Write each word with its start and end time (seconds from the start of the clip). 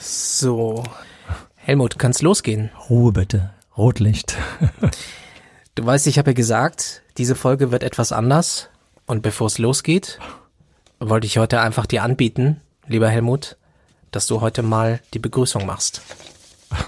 So. 0.00 0.84
Helmut, 1.56 1.98
kann's 1.98 2.20
losgehen? 2.22 2.70
Ruhe 2.90 3.12
bitte. 3.12 3.50
Rotlicht. 3.76 4.36
Du 5.74 5.84
weißt, 5.84 6.06
ich 6.06 6.18
habe 6.18 6.30
ja 6.30 6.34
gesagt, 6.34 7.02
diese 7.18 7.34
Folge 7.34 7.72
wird 7.72 7.82
etwas 7.82 8.12
anders. 8.12 8.68
Und 9.06 9.22
bevor 9.22 9.48
es 9.48 9.58
losgeht, 9.58 10.18
wollte 11.00 11.26
ich 11.26 11.38
heute 11.38 11.60
einfach 11.60 11.86
dir 11.86 12.02
anbieten, 12.02 12.60
lieber 12.86 13.08
Helmut, 13.08 13.56
dass 14.10 14.26
du 14.26 14.40
heute 14.40 14.62
mal 14.62 15.00
die 15.12 15.18
Begrüßung 15.18 15.66
machst. 15.66 16.02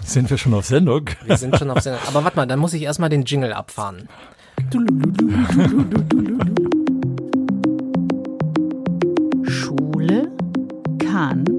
Sind 0.04 0.30
wir 0.30 0.38
schon 0.38 0.54
auf 0.54 0.66
Sendung? 0.66 1.10
Wir 1.24 1.36
sind 1.36 1.56
schon 1.56 1.70
auf 1.70 1.80
Sendung. 1.80 2.02
Aber 2.06 2.24
warte 2.24 2.36
mal, 2.36 2.46
dann 2.46 2.58
muss 2.58 2.72
ich 2.72 2.82
erstmal 2.82 3.10
den 3.10 3.24
Jingle 3.24 3.52
abfahren. 3.52 4.08
Schule 9.44 10.30
kann 10.98 11.55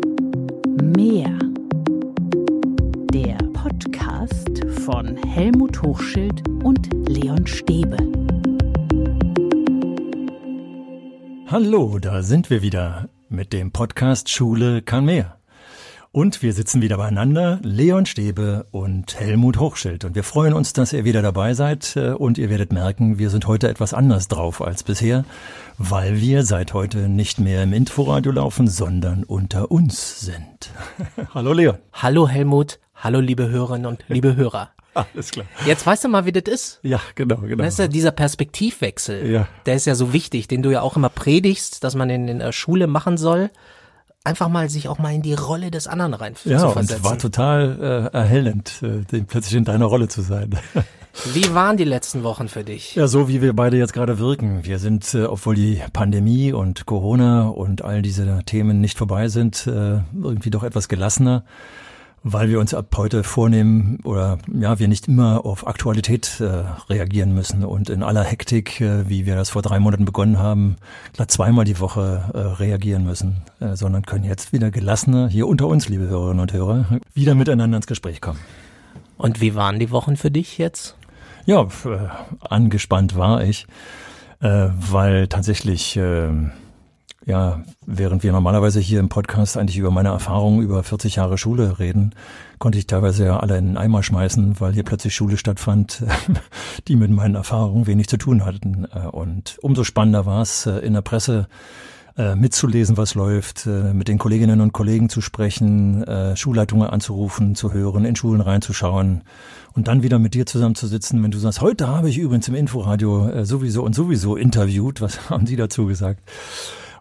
Helmut 5.37 5.83
Hochschild 5.83 6.49
und 6.63 6.89
Leon 7.07 7.45
Stäbe. 7.45 7.95
Hallo, 11.45 11.99
da 11.99 12.23
sind 12.23 12.49
wir 12.49 12.63
wieder 12.63 13.09
mit 13.29 13.53
dem 13.53 13.71
Podcast 13.71 14.31
Schule 14.31 14.81
kann 14.81 15.05
mehr. 15.05 15.37
Und 16.11 16.41
wir 16.41 16.53
sitzen 16.53 16.81
wieder 16.81 16.97
beieinander, 16.97 17.59
Leon 17.61 18.07
Stäbe 18.07 18.65
und 18.71 19.19
Helmut 19.19 19.59
Hochschild. 19.59 20.05
Und 20.05 20.15
wir 20.15 20.23
freuen 20.23 20.53
uns, 20.53 20.73
dass 20.73 20.91
ihr 20.91 21.05
wieder 21.05 21.21
dabei 21.21 21.53
seid. 21.53 21.95
äh, 21.95 22.13
Und 22.13 22.39
ihr 22.39 22.49
werdet 22.49 22.73
merken, 22.73 23.19
wir 23.19 23.29
sind 23.29 23.45
heute 23.45 23.69
etwas 23.69 23.93
anders 23.93 24.27
drauf 24.27 24.59
als 24.59 24.81
bisher, 24.81 25.23
weil 25.77 26.19
wir 26.19 26.45
seit 26.45 26.73
heute 26.73 27.09
nicht 27.09 27.39
mehr 27.39 27.61
im 27.61 27.73
Inforadio 27.73 28.31
laufen, 28.31 28.67
sondern 28.67 29.23
unter 29.23 29.69
uns 29.69 30.19
sind. 30.19 30.71
Hallo 31.35 31.53
Leon. 31.53 31.77
Hallo 31.93 32.27
Helmut, 32.27 32.79
hallo 32.95 33.19
liebe 33.19 33.47
Hörerinnen 33.49 33.85
und 33.85 34.03
liebe 34.07 34.35
Hörer. 34.35 34.71
Alles 35.13 35.31
klar. 35.31 35.45
Jetzt 35.65 35.85
weißt 35.85 36.03
du 36.03 36.07
mal, 36.09 36.25
wie 36.25 36.31
das 36.31 36.43
ist. 36.51 36.79
Ja, 36.83 36.99
genau, 37.15 37.37
genau. 37.37 37.63
Weißt 37.63 37.79
du, 37.79 37.89
dieser 37.89 38.11
Perspektivwechsel, 38.11 39.29
Ja. 39.29 39.47
der 39.65 39.75
ist 39.75 39.85
ja 39.85 39.95
so 39.95 40.13
wichtig, 40.13 40.47
den 40.47 40.61
du 40.63 40.71
ja 40.71 40.81
auch 40.81 40.95
immer 40.97 41.09
predigst, 41.09 41.83
dass 41.83 41.95
man 41.95 42.09
in, 42.09 42.27
in 42.27 42.39
der 42.39 42.51
Schule 42.51 42.87
machen 42.87 43.17
soll. 43.17 43.49
Einfach 44.23 44.49
mal 44.49 44.69
sich 44.69 44.89
auch 44.89 44.99
mal 44.99 45.13
in 45.13 45.21
die 45.21 45.35
Rolle 45.35 45.71
des 45.71 45.87
anderen 45.87 46.13
rein 46.13 46.33
Ja, 46.43 46.59
zu 46.59 46.69
versetzen. 46.71 47.03
war 47.05 47.17
total 47.17 48.09
äh, 48.13 48.17
erhellend, 48.17 48.81
äh, 48.83 49.05
den- 49.09 49.25
plötzlich 49.25 49.55
in 49.55 49.63
deiner 49.63 49.85
Rolle 49.85 50.09
zu 50.09 50.21
sein. 50.21 50.49
Wie 51.33 51.53
waren 51.55 51.77
die 51.77 51.83
letzten 51.85 52.21
Wochen 52.23 52.47
für 52.47 52.63
dich? 52.63 52.93
Ja, 52.95 53.07
so 53.07 53.27
wie 53.27 53.41
wir 53.41 53.53
beide 53.55 53.77
jetzt 53.77 53.93
gerade 53.93 54.19
wirken. 54.19 54.65
Wir 54.65 54.77
sind, 54.79 55.13
äh, 55.15 55.23
obwohl 55.23 55.55
die 55.55 55.81
Pandemie 55.93 56.51
und 56.53 56.85
Corona 56.85 57.47
und 57.47 57.83
all 57.83 58.01
diese 58.03 58.41
Themen 58.45 58.81
nicht 58.81 58.97
vorbei 58.97 59.27
sind, 59.29 59.65
äh, 59.65 60.01
irgendwie 60.13 60.49
doch 60.51 60.63
etwas 60.63 60.89
gelassener, 60.89 61.43
weil 62.23 62.49
wir 62.49 62.59
uns 62.59 62.73
ab 62.73 62.93
heute 62.97 63.23
vornehmen 63.23 63.99
oder 64.03 64.37
ja, 64.53 64.79
wir 64.79 64.87
nicht 64.87 65.07
immer 65.07 65.45
auf 65.45 65.67
Aktualität 65.67 66.39
äh, 66.39 66.63
reagieren 66.89 67.33
müssen 67.33 67.63
und 67.63 67.89
in 67.89 68.03
aller 68.03 68.23
Hektik, 68.23 68.81
äh, 68.81 69.09
wie 69.09 69.25
wir 69.25 69.35
das 69.35 69.51
vor 69.51 69.61
drei 69.61 69.79
Monaten 69.79 70.05
begonnen 70.05 70.39
haben, 70.39 70.77
glatt 71.13 71.31
zweimal 71.31 71.65
die 71.65 71.79
Woche 71.79 72.23
äh, 72.33 72.37
reagieren 72.37 73.05
müssen, 73.05 73.37
äh, 73.59 73.75
sondern 73.75 74.05
können 74.05 74.23
jetzt 74.23 74.51
wieder 74.53 74.71
gelassener 74.71 75.29
hier 75.29 75.47
unter 75.47 75.67
uns, 75.67 75.89
liebe 75.89 76.07
Hörerinnen 76.07 76.41
und 76.41 76.53
Hörer, 76.53 76.99
wieder 77.13 77.35
miteinander 77.35 77.77
ins 77.77 77.87
Gespräch 77.87 78.21
kommen. 78.21 78.39
Und 79.17 79.41
wie 79.41 79.55
waren 79.55 79.79
die 79.79 79.91
Wochen 79.91 80.15
für 80.15 80.31
dich 80.31 80.57
jetzt? 80.57 80.95
Ja, 81.45 81.63
äh, 81.63 82.09
angespannt 82.41 83.15
war 83.15 83.43
ich, 83.43 83.67
äh, 84.41 84.67
weil 84.73 85.27
tatsächlich, 85.27 85.95
äh, 85.95 86.29
ja, 87.27 87.61
während 87.85 88.23
wir 88.23 88.31
normalerweise 88.31 88.79
hier 88.79 89.01
im 89.01 89.09
Podcast 89.09 89.57
eigentlich 89.57 89.77
über 89.77 89.91
meine 89.91 90.09
Erfahrungen 90.09 90.61
über 90.61 90.81
40 90.81 91.17
Jahre 91.17 91.37
Schule 91.37 91.77
reden, 91.77 92.15
konnte 92.57 92.77
ich 92.77 92.87
teilweise 92.87 93.25
ja 93.25 93.39
alle 93.41 93.57
in 93.57 93.67
den 93.67 93.77
Eimer 93.77 94.01
schmeißen, 94.01 94.61
weil 94.61 94.71
hier 94.71 94.83
plötzlich 94.83 95.13
Schule 95.13 95.35
stattfand, 95.35 96.05
die 96.87 96.95
mit 96.95 97.11
meinen 97.11 97.35
Erfahrungen 97.35 97.85
wenig 97.85 98.07
zu 98.07 98.15
tun 98.15 98.45
hatten. 98.45 98.87
Äh, 98.93 99.07
Und 99.07 99.57
umso 99.61 99.83
spannender 99.83 100.25
war 100.25 100.41
es, 100.41 100.67
äh, 100.67 100.77
in 100.79 100.93
der 100.93 101.01
Presse 101.01 101.49
äh, 102.17 102.35
mitzulesen, 102.35 102.95
was 102.95 103.13
läuft, 103.13 103.65
mit 103.65 104.07
den 104.07 104.19
Kolleginnen 104.19 104.61
und 104.61 104.71
Kollegen 104.71 105.09
zu 105.09 105.19
sprechen, 105.19 106.05
Schulleitungen 106.35 106.89
anzurufen, 106.89 107.55
zu 107.55 107.73
hören, 107.73 108.05
in 108.05 108.15
Schulen 108.15 108.41
reinzuschauen 108.41 109.21
und 109.73 109.89
dann 109.89 110.01
wieder 110.01 110.17
mit 110.17 110.33
dir 110.33 110.45
zusammenzusitzen, 110.45 111.21
wenn 111.21 111.29
du 111.29 111.37
sagst, 111.37 111.59
heute 111.61 111.89
habe 111.89 112.09
ich 112.09 112.17
übrigens 112.17 112.47
im 112.47 112.55
Inforadio 112.55 113.43
sowieso 113.43 113.83
und 113.83 113.93
sowieso 113.93 114.35
interviewt, 114.35 115.01
was 115.01 115.29
haben 115.29 115.45
die 115.45 115.57
dazu 115.57 115.85
gesagt? 115.85 116.21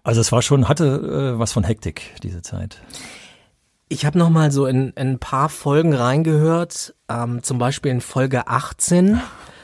Also 0.07 0.21
es 0.21 0.31
war 0.31 0.41
schon, 0.41 0.69
hatte 0.69 1.35
äh, 1.35 1.39
was 1.41 1.53
von 1.53 1.65
Hektik, 1.65 2.15
diese 2.23 2.41
Zeit. 2.41 2.81
Ich 3.89 4.07
habe 4.07 4.17
noch 4.17 4.31
mal 4.31 4.53
so 4.53 4.67
in, 4.67 4.91
in 4.91 5.09
ein 5.15 5.19
paar 5.19 5.49
Folgen 5.49 5.93
reingehört, 5.93 6.95
ähm, 7.09 7.43
zum 7.43 7.59
Beispiel 7.59 7.91
in 7.91 8.01
Folge 8.01 8.47
18. 8.47 9.21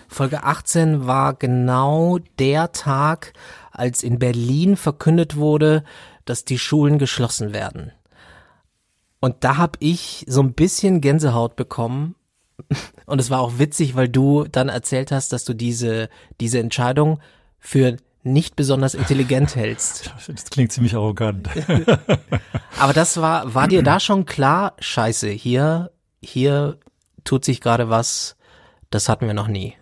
Folge 0.09 0.43
18 0.43 1.07
war 1.07 1.35
genau 1.35 2.19
der 2.41 2.73
Tag, 2.73 3.35
als 3.71 4.03
in 4.03 4.19
Berlin 4.19 4.77
verkündet 4.77 5.37
wurde, 5.37 5.85
dass 6.25 6.45
die 6.45 6.59
Schulen 6.59 6.99
geschlossen 6.99 7.55
werden. 7.55 7.93
Und 9.21 9.45
da 9.45 9.59
habe 9.59 9.79
ich 9.79 10.25
so 10.27 10.43
ein 10.43 10.55
bisschen 10.55 11.01
Gänsehaut 11.01 11.55
bekommen. 11.55 12.17
Und 13.07 13.21
es 13.21 13.31
war 13.31 13.39
auch 13.39 13.61
witzig, 13.61 13.95
weil 13.95 14.09
du 14.09 14.47
dann 14.51 14.69
erzählt 14.69 15.13
hast, 15.13 15.33
dass 15.33 15.45
du 15.45 15.55
diese, 15.55 16.09
diese 16.41 16.59
Entscheidung 16.59 17.21
für 17.61 17.97
nicht 18.23 18.57
besonders 18.57 18.95
intelligent 18.95 19.57
hältst. 19.57 20.13
Das 20.27 20.51
klingt 20.51 20.73
ziemlich 20.73 20.95
arrogant. 20.95 21.49
Aber 22.79 22.93
das 22.93 23.21
war, 23.21 23.55
war 23.55 23.69
dir 23.69 23.83
da 23.83 24.01
schon 24.01 24.27
klar, 24.27 24.75
scheiße, 24.79 25.29
hier, 25.29 25.91
hier 26.23 26.79
tut 27.25 27.45
sich 27.45 27.61
gerade 27.61 27.89
was, 27.89 28.37
das 28.91 29.09
hatten 29.09 29.27
wir 29.27 29.35
noch 29.35 29.49
nie. 29.49 29.75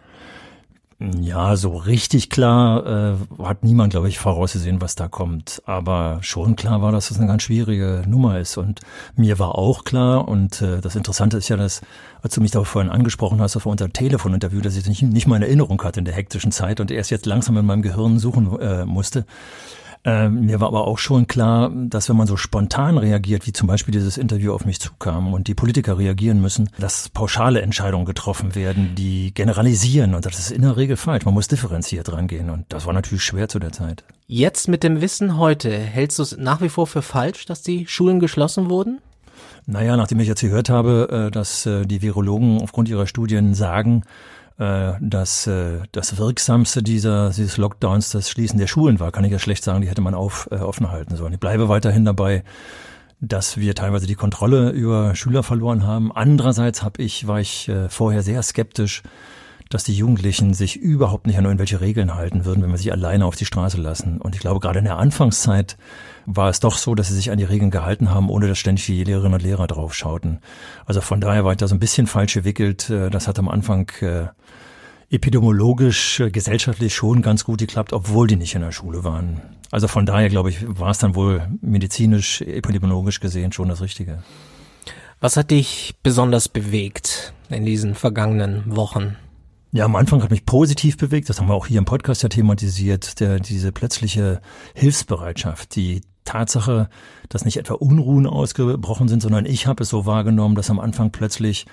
Ja, 1.02 1.56
so 1.56 1.76
richtig 1.76 2.28
klar 2.28 3.14
äh, 3.38 3.42
hat 3.42 3.64
niemand, 3.64 3.92
glaube 3.92 4.10
ich, 4.10 4.18
vorausgesehen, 4.18 4.82
was 4.82 4.96
da 4.96 5.08
kommt. 5.08 5.62
Aber 5.64 6.18
schon 6.20 6.56
klar 6.56 6.82
war, 6.82 6.92
dass 6.92 7.08
das 7.08 7.16
eine 7.16 7.26
ganz 7.26 7.42
schwierige 7.42 8.02
Nummer 8.06 8.38
ist. 8.38 8.58
Und 8.58 8.80
mir 9.16 9.38
war 9.38 9.56
auch 9.56 9.84
klar, 9.84 10.28
und 10.28 10.60
äh, 10.60 10.82
das 10.82 10.96
Interessante 10.96 11.38
ist 11.38 11.48
ja, 11.48 11.56
dass, 11.56 11.80
als 12.20 12.34
du 12.34 12.42
mich 12.42 12.50
da 12.50 12.62
vorhin 12.64 12.90
angesprochen 12.90 13.40
hast, 13.40 13.56
auf 13.56 13.64
unser 13.64 13.88
Telefoninterview, 13.88 14.60
dass 14.60 14.76
ich 14.76 14.86
nicht, 14.86 15.00
nicht 15.00 15.26
mal 15.26 15.36
in 15.36 15.42
Erinnerung 15.42 15.82
hatte 15.82 16.00
in 16.00 16.04
der 16.04 16.12
hektischen 16.12 16.52
Zeit 16.52 16.80
und 16.80 16.90
erst 16.90 17.10
jetzt 17.10 17.24
langsam 17.24 17.56
in 17.56 17.64
meinem 17.64 17.80
Gehirn 17.80 18.18
suchen 18.18 18.60
äh, 18.60 18.84
musste. 18.84 19.24
Ähm, 20.02 20.46
mir 20.46 20.60
war 20.60 20.68
aber 20.68 20.86
auch 20.86 20.96
schon 20.96 21.26
klar, 21.26 21.70
dass 21.70 22.08
wenn 22.08 22.16
man 22.16 22.26
so 22.26 22.38
spontan 22.38 22.96
reagiert, 22.96 23.46
wie 23.46 23.52
zum 23.52 23.68
Beispiel 23.68 23.92
dieses 23.92 24.16
Interview 24.16 24.54
auf 24.54 24.64
mich 24.64 24.80
zukam 24.80 25.34
und 25.34 25.46
die 25.46 25.54
Politiker 25.54 25.98
reagieren 25.98 26.40
müssen, 26.40 26.70
dass 26.78 27.10
pauschale 27.10 27.60
Entscheidungen 27.60 28.06
getroffen 28.06 28.54
werden, 28.54 28.94
die 28.94 29.34
generalisieren 29.34 30.14
und 30.14 30.24
das 30.24 30.38
ist 30.38 30.52
in 30.52 30.62
der 30.62 30.78
Regel 30.78 30.96
falsch. 30.96 31.26
Man 31.26 31.34
muss 31.34 31.48
differenziert 31.48 32.10
rangehen 32.10 32.48
und 32.48 32.64
das 32.70 32.86
war 32.86 32.94
natürlich 32.94 33.24
schwer 33.24 33.48
zu 33.48 33.58
der 33.58 33.72
Zeit. 33.72 34.02
Jetzt 34.26 34.68
mit 34.68 34.84
dem 34.84 35.02
Wissen 35.02 35.36
heute, 35.36 35.70
hältst 35.70 36.18
du 36.18 36.22
es 36.22 36.36
nach 36.36 36.62
wie 36.62 36.70
vor 36.70 36.86
für 36.86 37.02
falsch, 37.02 37.44
dass 37.44 37.60
die 37.60 37.86
Schulen 37.86 38.20
geschlossen 38.20 38.70
wurden? 38.70 39.00
Naja, 39.66 39.96
nachdem 39.96 40.20
ich 40.20 40.28
jetzt 40.28 40.40
gehört 40.40 40.70
habe, 40.70 41.26
äh, 41.26 41.30
dass 41.30 41.66
äh, 41.66 41.84
die 41.84 42.00
Virologen 42.00 42.62
aufgrund 42.62 42.88
ihrer 42.88 43.06
Studien 43.06 43.54
sagen, 43.54 44.02
äh, 44.60 44.92
dass 45.00 45.46
äh, 45.46 45.78
das 45.92 46.18
Wirksamste 46.18 46.82
dieser, 46.82 47.30
dieses 47.30 47.56
Lockdowns 47.56 48.10
das 48.10 48.28
Schließen 48.28 48.58
der 48.58 48.66
Schulen 48.66 49.00
war, 49.00 49.10
kann 49.10 49.24
ich 49.24 49.32
ja 49.32 49.38
schlecht 49.38 49.64
sagen, 49.64 49.80
die 49.80 49.88
hätte 49.88 50.02
man 50.02 50.14
auf, 50.14 50.48
äh, 50.52 50.56
offen 50.56 50.90
halten 50.90 51.16
sollen. 51.16 51.32
Ich 51.32 51.40
bleibe 51.40 51.70
weiterhin 51.70 52.04
dabei, 52.04 52.44
dass 53.22 53.56
wir 53.56 53.74
teilweise 53.74 54.06
die 54.06 54.16
Kontrolle 54.16 54.68
über 54.68 55.14
Schüler 55.14 55.42
verloren 55.42 55.86
haben. 55.86 56.12
Andererseits 56.12 56.82
habe 56.82 57.02
ich, 57.02 57.26
war 57.26 57.40
ich 57.40 57.70
äh, 57.70 57.88
vorher 57.88 58.22
sehr 58.22 58.42
skeptisch, 58.42 59.02
dass 59.70 59.84
die 59.84 59.94
Jugendlichen 59.94 60.52
sich 60.52 60.76
überhaupt 60.76 61.26
nicht 61.26 61.38
an 61.38 61.44
irgendwelche 61.44 61.80
Regeln 61.80 62.14
halten 62.14 62.44
würden, 62.44 62.62
wenn 62.62 62.70
wir 62.70 62.76
sie 62.76 62.92
alleine 62.92 63.24
auf 63.24 63.36
die 63.36 63.46
Straße 63.46 63.80
lassen. 63.80 64.20
Und 64.20 64.34
ich 64.34 64.42
glaube, 64.42 64.60
gerade 64.60 64.80
in 64.80 64.84
der 64.84 64.98
Anfangszeit 64.98 65.78
war 66.26 66.50
es 66.50 66.60
doch 66.60 66.76
so, 66.76 66.94
dass 66.94 67.08
sie 67.08 67.14
sich 67.14 67.30
an 67.30 67.38
die 67.38 67.44
Regeln 67.44 67.70
gehalten 67.70 68.10
haben, 68.10 68.28
ohne 68.28 68.48
dass 68.48 68.58
ständig 68.58 68.84
die 68.84 69.04
Lehrerinnen 69.04 69.34
und 69.34 69.42
Lehrer 69.42 69.68
drauf 69.68 69.94
schauten. 69.94 70.40
Also 70.84 71.00
von 71.00 71.20
daher 71.20 71.44
war 71.44 71.52
ich 71.52 71.58
da 71.58 71.68
so 71.68 71.74
ein 71.74 71.80
bisschen 71.80 72.06
falsch 72.06 72.34
gewickelt. 72.34 72.90
Äh, 72.90 73.08
Das 73.08 73.28
hat 73.28 73.38
am 73.38 73.48
Anfang 73.48 73.88
äh, 74.00 74.26
epidemiologisch, 75.10 76.20
äh, 76.20 76.30
gesellschaftlich 76.30 76.94
schon 76.94 77.20
ganz 77.22 77.44
gut 77.44 77.58
geklappt, 77.58 77.92
obwohl 77.92 78.26
die 78.26 78.36
nicht 78.36 78.54
in 78.54 78.62
der 78.62 78.72
Schule 78.72 79.04
waren. 79.04 79.40
Also 79.70 79.88
von 79.88 80.06
daher, 80.06 80.28
glaube 80.28 80.50
ich, 80.50 80.64
war 80.66 80.90
es 80.90 80.98
dann 80.98 81.14
wohl 81.14 81.46
medizinisch, 81.60 82.40
epidemiologisch 82.40 83.20
gesehen 83.20 83.52
schon 83.52 83.68
das 83.68 83.80
Richtige. 83.80 84.22
Was 85.20 85.36
hat 85.36 85.50
dich 85.50 85.94
besonders 86.02 86.48
bewegt 86.48 87.34
in 87.50 87.66
diesen 87.66 87.94
vergangenen 87.94 88.74
Wochen? 88.74 89.16
Ja, 89.72 89.84
am 89.84 89.94
Anfang 89.94 90.22
hat 90.22 90.30
mich 90.30 90.46
positiv 90.46 90.96
bewegt, 90.96 91.28
das 91.28 91.38
haben 91.38 91.48
wir 91.48 91.54
auch 91.54 91.66
hier 91.66 91.78
im 91.78 91.84
Podcast 91.84 92.22
ja 92.22 92.28
thematisiert, 92.28 93.20
der, 93.20 93.38
diese 93.38 93.70
plötzliche 93.70 94.40
Hilfsbereitschaft, 94.74 95.76
die 95.76 96.00
Tatsache, 96.24 96.88
dass 97.28 97.44
nicht 97.44 97.56
etwa 97.56 97.74
Unruhen 97.74 98.26
ausgebrochen 98.26 99.08
sind, 99.08 99.20
sondern 99.20 99.46
ich 99.46 99.66
habe 99.66 99.82
es 99.82 99.88
so 99.88 100.06
wahrgenommen, 100.06 100.54
dass 100.54 100.70
am 100.70 100.80
Anfang 100.80 101.12
plötzlich 101.12 101.66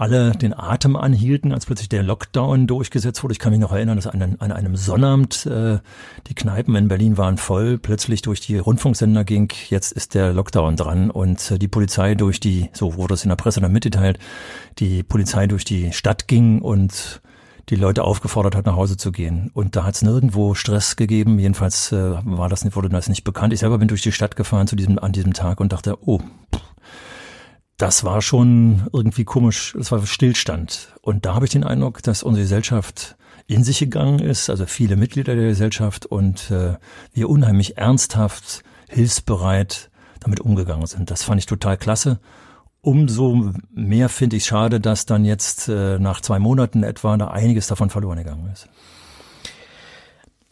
alle 0.00 0.32
den 0.32 0.58
Atem 0.58 0.96
anhielten, 0.96 1.52
als 1.52 1.66
plötzlich 1.66 1.90
der 1.90 2.02
Lockdown 2.02 2.66
durchgesetzt 2.66 3.22
wurde. 3.22 3.32
Ich 3.32 3.38
kann 3.38 3.52
mich 3.52 3.60
noch 3.60 3.72
erinnern, 3.72 3.96
dass 3.96 4.06
an, 4.06 4.36
an 4.38 4.50
einem 4.50 4.74
Sonnabend 4.74 5.44
äh, 5.44 5.78
die 6.26 6.34
Kneipen 6.34 6.74
in 6.74 6.88
Berlin 6.88 7.18
waren 7.18 7.36
voll, 7.36 7.76
plötzlich 7.76 8.22
durch 8.22 8.40
die 8.40 8.56
Rundfunksender 8.56 9.24
ging, 9.24 9.52
jetzt 9.68 9.92
ist 9.92 10.14
der 10.14 10.32
Lockdown 10.32 10.76
dran 10.76 11.10
und 11.10 11.50
äh, 11.50 11.58
die 11.58 11.68
Polizei 11.68 12.14
durch 12.14 12.40
die, 12.40 12.70
so 12.72 12.94
wurde 12.96 13.12
es 13.12 13.24
in 13.24 13.28
der 13.28 13.36
Presse 13.36 13.60
dann 13.60 13.72
mitgeteilt, 13.72 14.18
die 14.78 15.02
Polizei 15.02 15.46
durch 15.46 15.66
die 15.66 15.92
Stadt 15.92 16.28
ging 16.28 16.62
und 16.62 17.20
die 17.68 17.76
Leute 17.76 18.02
aufgefordert 18.02 18.56
hat, 18.56 18.64
nach 18.64 18.76
Hause 18.76 18.96
zu 18.96 19.12
gehen. 19.12 19.50
Und 19.52 19.76
da 19.76 19.84
hat 19.84 19.94
es 19.96 20.02
nirgendwo 20.02 20.54
Stress 20.54 20.96
gegeben. 20.96 21.38
Jedenfalls 21.38 21.92
äh, 21.92 22.14
war 22.24 22.48
das, 22.48 22.64
wurde 22.74 22.88
das 22.88 23.08
nicht 23.08 23.22
bekannt. 23.22 23.52
Ich 23.52 23.60
selber 23.60 23.78
bin 23.78 23.88
durch 23.88 24.02
die 24.02 24.12
Stadt 24.12 24.34
gefahren 24.34 24.66
zu 24.66 24.76
diesem, 24.76 24.98
an 24.98 25.12
diesem 25.12 25.34
Tag 25.34 25.60
und 25.60 25.72
dachte, 25.72 25.98
oh, 26.04 26.20
das 27.80 28.04
war 28.04 28.20
schon 28.20 28.88
irgendwie 28.92 29.24
komisch. 29.24 29.74
Das 29.76 29.90
war 29.90 30.04
Stillstand. 30.06 30.88
Und 31.00 31.24
da 31.24 31.34
habe 31.34 31.46
ich 31.46 31.52
den 31.52 31.64
Eindruck, 31.64 32.02
dass 32.02 32.22
unsere 32.22 32.44
Gesellschaft 32.44 33.16
in 33.46 33.64
sich 33.64 33.78
gegangen 33.78 34.18
ist, 34.18 34.50
also 34.50 34.66
viele 34.66 34.96
Mitglieder 34.96 35.34
der 35.34 35.48
Gesellschaft 35.48 36.06
und 36.06 36.50
äh, 36.50 36.74
wir 37.14 37.28
unheimlich 37.30 37.78
ernsthaft, 37.78 38.62
hilfsbereit 38.88 39.90
damit 40.20 40.40
umgegangen 40.40 40.86
sind. 40.86 41.10
Das 41.10 41.22
fand 41.22 41.40
ich 41.40 41.46
total 41.46 41.78
klasse. 41.78 42.20
Umso 42.82 43.52
mehr 43.72 44.08
finde 44.08 44.36
ich 44.36 44.44
schade, 44.44 44.78
dass 44.78 45.06
dann 45.06 45.24
jetzt 45.24 45.68
äh, 45.68 45.98
nach 45.98 46.20
zwei 46.20 46.38
Monaten 46.38 46.82
etwa 46.82 47.16
da 47.16 47.28
einiges 47.28 47.66
davon 47.66 47.90
verloren 47.90 48.18
gegangen 48.18 48.50
ist. 48.52 48.68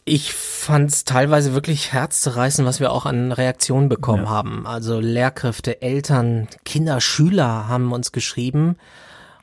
Ich 0.05 0.33
fand 0.33 0.91
es 0.91 1.05
teilweise 1.05 1.53
wirklich 1.53 1.93
herzzerreißend, 1.93 2.67
was 2.67 2.79
wir 2.79 2.91
auch 2.91 3.05
an 3.05 3.31
Reaktionen 3.31 3.89
bekommen 3.89 4.23
ja. 4.23 4.29
haben. 4.29 4.65
Also 4.65 4.99
Lehrkräfte, 4.99 5.81
Eltern, 5.81 6.47
Kinder, 6.65 6.99
Schüler 6.99 7.67
haben 7.67 7.91
uns 7.91 8.11
geschrieben 8.11 8.75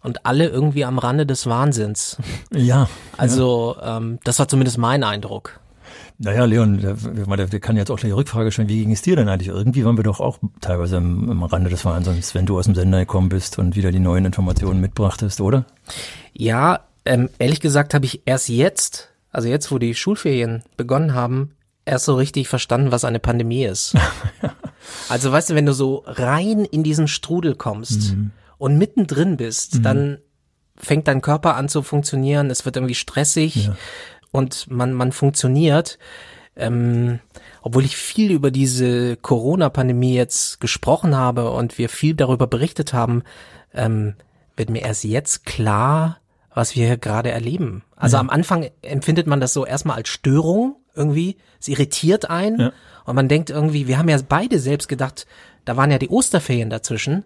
und 0.02 0.26
alle 0.26 0.48
irgendwie 0.48 0.84
am 0.84 0.98
Rande 0.98 1.26
des 1.26 1.46
Wahnsinns. 1.46 2.16
Ja. 2.52 2.88
Also 3.16 3.76
ja. 3.80 3.98
Ähm, 3.98 4.18
das 4.24 4.38
war 4.38 4.48
zumindest 4.48 4.78
mein 4.78 5.04
Eindruck. 5.04 5.60
Naja, 6.18 6.46
Leon, 6.46 6.80
der, 6.80 7.46
der 7.46 7.60
kann 7.60 7.76
jetzt 7.76 7.90
auch 7.90 7.96
gleich 7.98 8.10
die 8.10 8.16
Rückfrage 8.16 8.50
stellen, 8.50 8.68
wie 8.68 8.80
ging 8.80 8.92
es 8.92 9.02
dir 9.02 9.16
denn 9.16 9.28
eigentlich? 9.28 9.48
Irgendwie 9.48 9.84
waren 9.84 9.98
wir 9.98 10.04
doch 10.04 10.20
auch 10.20 10.38
teilweise 10.60 10.96
am, 10.96 11.30
am 11.30 11.42
Rande 11.42 11.68
des 11.68 11.84
Wahnsinns, 11.84 12.34
wenn 12.34 12.46
du 12.46 12.58
aus 12.58 12.64
dem 12.64 12.74
Sender 12.74 13.00
gekommen 13.00 13.28
bist 13.28 13.58
und 13.58 13.76
wieder 13.76 13.92
die 13.92 14.00
neuen 14.00 14.24
Informationen 14.24 14.80
mitbrachtest, 14.80 15.40
oder? 15.42 15.66
Ja, 16.32 16.80
ähm, 17.04 17.28
ehrlich 17.38 17.60
gesagt 17.60 17.92
habe 17.92 18.06
ich 18.06 18.22
erst 18.24 18.48
jetzt, 18.48 19.10
also 19.36 19.48
jetzt, 19.48 19.70
wo 19.70 19.78
die 19.78 19.94
Schulferien 19.94 20.62
begonnen 20.76 21.14
haben, 21.14 21.52
erst 21.84 22.06
so 22.06 22.14
richtig 22.14 22.48
verstanden, 22.48 22.92
was 22.92 23.04
eine 23.04 23.20
Pandemie 23.20 23.64
ist. 23.64 23.94
also 25.08 25.30
weißt 25.30 25.50
du, 25.50 25.54
wenn 25.54 25.66
du 25.66 25.72
so 25.72 26.02
rein 26.06 26.64
in 26.64 26.82
diesen 26.82 27.06
Strudel 27.06 27.54
kommst 27.54 28.14
mhm. 28.14 28.30
und 28.58 28.78
mittendrin 28.78 29.36
bist, 29.36 29.76
mhm. 29.76 29.82
dann 29.82 30.18
fängt 30.76 31.08
dein 31.08 31.22
Körper 31.22 31.56
an 31.56 31.68
zu 31.68 31.82
funktionieren, 31.82 32.50
es 32.50 32.64
wird 32.64 32.76
irgendwie 32.76 32.94
stressig. 32.94 33.66
Ja 33.66 33.76
und 34.36 34.70
man, 34.70 34.92
man 34.92 35.12
funktioniert. 35.12 35.98
Ähm, 36.56 37.20
obwohl 37.62 37.84
ich 37.84 37.96
viel 37.96 38.30
über 38.30 38.50
diese 38.50 39.16
Corona-Pandemie 39.16 40.14
jetzt 40.14 40.60
gesprochen 40.60 41.16
habe 41.16 41.50
und 41.50 41.78
wir 41.78 41.88
viel 41.88 42.14
darüber 42.14 42.46
berichtet 42.46 42.92
haben, 42.92 43.22
ähm, 43.74 44.14
wird 44.56 44.70
mir 44.70 44.82
erst 44.82 45.04
jetzt 45.04 45.44
klar, 45.44 46.18
was 46.56 46.74
wir 46.74 46.86
hier 46.86 46.96
gerade 46.96 47.30
erleben. 47.30 47.82
Also 47.96 48.16
ja. 48.16 48.20
am 48.20 48.30
Anfang 48.30 48.70
empfindet 48.80 49.26
man 49.26 49.40
das 49.40 49.52
so 49.52 49.66
erstmal 49.66 49.98
als 49.98 50.08
Störung 50.08 50.76
irgendwie. 50.94 51.36
Es 51.60 51.68
irritiert 51.68 52.30
einen. 52.30 52.58
Ja. 52.58 52.72
Und 53.04 53.14
man 53.14 53.28
denkt 53.28 53.50
irgendwie, 53.50 53.86
wir 53.86 53.98
haben 53.98 54.08
ja 54.08 54.18
beide 54.26 54.58
selbst 54.58 54.88
gedacht, 54.88 55.26
da 55.66 55.76
waren 55.76 55.90
ja 55.90 55.98
die 55.98 56.08
Osterferien 56.08 56.70
dazwischen. 56.70 57.24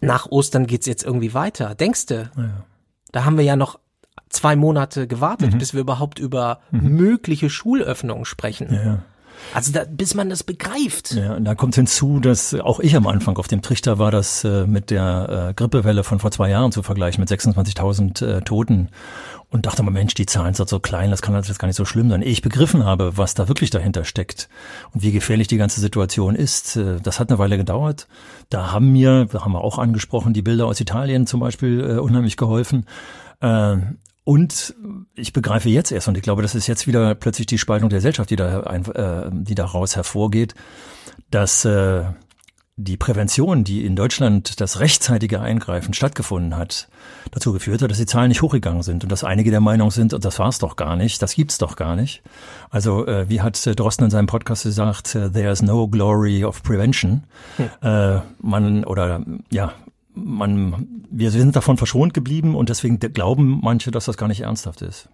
Nach 0.00 0.26
Ostern 0.30 0.66
geht's 0.66 0.86
jetzt 0.86 1.04
irgendwie 1.04 1.34
weiter. 1.34 1.74
Denkst 1.74 2.06
du? 2.06 2.30
Ja. 2.34 2.64
Da 3.12 3.26
haben 3.26 3.36
wir 3.36 3.44
ja 3.44 3.54
noch 3.54 3.78
zwei 4.30 4.56
Monate 4.56 5.06
gewartet, 5.06 5.52
mhm. 5.52 5.58
bis 5.58 5.74
wir 5.74 5.82
überhaupt 5.82 6.18
über 6.18 6.60
mhm. 6.70 6.88
mögliche 6.88 7.50
Schulöffnungen 7.50 8.24
sprechen. 8.24 9.02
Also 9.54 9.72
da, 9.72 9.84
bis 9.88 10.14
man 10.14 10.30
das 10.30 10.42
begreift. 10.42 11.12
Ja, 11.12 11.34
und 11.34 11.44
da 11.44 11.54
kommt 11.54 11.74
hinzu, 11.74 12.20
dass 12.20 12.54
auch 12.54 12.80
ich 12.80 12.96
am 12.96 13.06
Anfang 13.06 13.36
auf 13.36 13.48
dem 13.48 13.62
Trichter 13.62 13.98
war, 13.98 14.10
das 14.10 14.44
äh, 14.44 14.66
mit 14.66 14.90
der 14.90 15.48
äh, 15.50 15.54
Grippewelle 15.54 16.04
von 16.04 16.18
vor 16.18 16.30
zwei 16.30 16.50
Jahren 16.50 16.72
zu 16.72 16.82
vergleichen, 16.82 17.20
mit 17.20 17.30
26.000 17.30 18.24
äh, 18.24 18.40
Toten. 18.42 18.88
Und 19.50 19.66
dachte 19.66 19.82
mal, 19.82 19.90
Mensch, 19.90 20.14
die 20.14 20.24
Zahlen 20.24 20.54
sind 20.54 20.70
so 20.70 20.80
klein, 20.80 21.10
das 21.10 21.20
kann 21.20 21.34
jetzt 21.34 21.58
gar 21.58 21.66
nicht 21.66 21.76
so 21.76 21.84
schlimm 21.84 22.08
sein. 22.08 22.22
Ehe 22.22 22.30
ich 22.30 22.40
begriffen 22.40 22.86
habe, 22.86 23.18
was 23.18 23.34
da 23.34 23.48
wirklich 23.48 23.68
dahinter 23.68 24.04
steckt 24.04 24.48
und 24.94 25.02
wie 25.02 25.12
gefährlich 25.12 25.46
die 25.46 25.58
ganze 25.58 25.80
Situation 25.80 26.34
ist, 26.34 26.76
äh, 26.76 27.00
das 27.02 27.20
hat 27.20 27.28
eine 27.28 27.38
Weile 27.38 27.58
gedauert. 27.58 28.08
Da 28.48 28.72
haben 28.72 28.92
mir, 28.92 29.26
da 29.30 29.44
haben 29.44 29.52
wir 29.52 29.62
auch 29.62 29.78
angesprochen, 29.78 30.32
die 30.32 30.42
Bilder 30.42 30.66
aus 30.66 30.80
Italien 30.80 31.26
zum 31.26 31.40
Beispiel 31.40 31.80
äh, 31.80 31.98
unheimlich 31.98 32.36
geholfen. 32.36 32.86
Und 34.24 34.74
ich 35.14 35.32
begreife 35.32 35.68
jetzt 35.68 35.90
erst, 35.90 36.08
und 36.08 36.16
ich 36.16 36.22
glaube, 36.22 36.42
das 36.42 36.54
ist 36.54 36.68
jetzt 36.68 36.86
wieder 36.86 37.14
plötzlich 37.14 37.46
die 37.46 37.58
Spaltung 37.58 37.88
der 37.88 37.98
Gesellschaft, 37.98 38.30
die, 38.30 38.36
da 38.36 38.62
ein, 38.62 38.84
äh, 38.86 39.30
die 39.32 39.54
daraus 39.54 39.96
hervorgeht, 39.96 40.54
dass 41.30 41.64
äh, 41.64 42.04
die 42.76 42.96
Prävention, 42.96 43.64
die 43.64 43.84
in 43.84 43.96
Deutschland 43.96 44.60
das 44.60 44.80
rechtzeitige 44.80 45.40
Eingreifen 45.40 45.92
stattgefunden 45.92 46.56
hat, 46.56 46.88
dazu 47.30 47.52
geführt 47.52 47.82
hat, 47.82 47.90
dass 47.90 47.98
die 47.98 48.06
Zahlen 48.06 48.28
nicht 48.28 48.42
hochgegangen 48.42 48.82
sind 48.82 49.02
und 49.02 49.12
dass 49.12 49.24
einige 49.24 49.50
der 49.50 49.60
Meinung 49.60 49.90
sind, 49.90 50.12
das 50.24 50.38
war's 50.38 50.58
doch 50.58 50.76
gar 50.76 50.96
nicht, 50.96 51.20
das 51.20 51.34
gibt's 51.34 51.58
doch 51.58 51.76
gar 51.76 51.96
nicht. 51.96 52.22
Also 52.70 53.06
äh, 53.06 53.28
wie 53.28 53.42
hat 53.42 53.66
äh, 53.66 53.74
Drosten 53.74 54.06
in 54.06 54.10
seinem 54.10 54.26
Podcast 54.26 54.62
gesagt, 54.62 55.14
äh, 55.14 55.30
there 55.30 55.50
is 55.50 55.62
no 55.62 55.86
glory 55.86 56.44
of 56.44 56.62
prevention. 56.62 57.24
Hm. 57.56 57.70
Äh, 57.82 58.20
man 58.40 58.84
oder 58.84 59.24
ja, 59.50 59.74
man, 60.14 61.04
wir 61.10 61.30
sind 61.30 61.56
davon 61.56 61.76
verschont 61.76 62.14
geblieben 62.14 62.54
und 62.54 62.68
deswegen 62.68 62.98
glauben 62.98 63.60
manche, 63.62 63.90
dass 63.90 64.06
das 64.06 64.16
gar 64.16 64.28
nicht 64.28 64.40
ernsthaft 64.40 64.82
ist. 64.82 65.08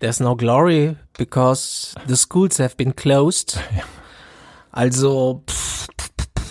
There's 0.00 0.20
no 0.20 0.34
glory 0.34 0.96
because 1.18 1.94
the 2.06 2.16
schools 2.16 2.58
have 2.58 2.76
been 2.76 2.94
closed. 2.96 3.58
Also, 4.72 5.42
pff, 5.50 5.88
pff, 6.00 6.08
pff, 6.38 6.44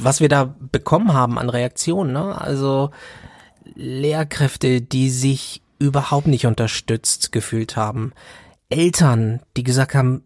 was 0.00 0.20
wir 0.20 0.30
da 0.30 0.54
bekommen 0.72 1.12
haben 1.12 1.38
an 1.38 1.50
Reaktionen, 1.50 2.14
ne? 2.14 2.40
Also 2.40 2.90
Lehrkräfte, 3.74 4.80
die 4.80 5.10
sich 5.10 5.62
überhaupt 5.78 6.28
nicht 6.28 6.46
unterstützt 6.46 7.30
gefühlt 7.30 7.76
haben. 7.76 8.12
Eltern, 8.70 9.40
die 9.56 9.64
gesagt 9.64 9.94
haben, 9.94 10.22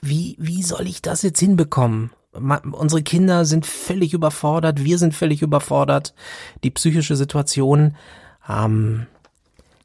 wie, 0.00 0.36
wie 0.40 0.62
soll 0.62 0.86
ich 0.88 1.00
das 1.00 1.22
jetzt 1.22 1.38
hinbekommen? 1.38 2.10
Unsere 2.34 3.02
Kinder 3.02 3.44
sind 3.44 3.66
völlig 3.66 4.14
überfordert, 4.14 4.84
wir 4.84 4.98
sind 4.98 5.14
völlig 5.14 5.42
überfordert, 5.42 6.14
die 6.62 6.70
psychische 6.70 7.16
Situation, 7.16 7.96
ähm, 8.48 9.06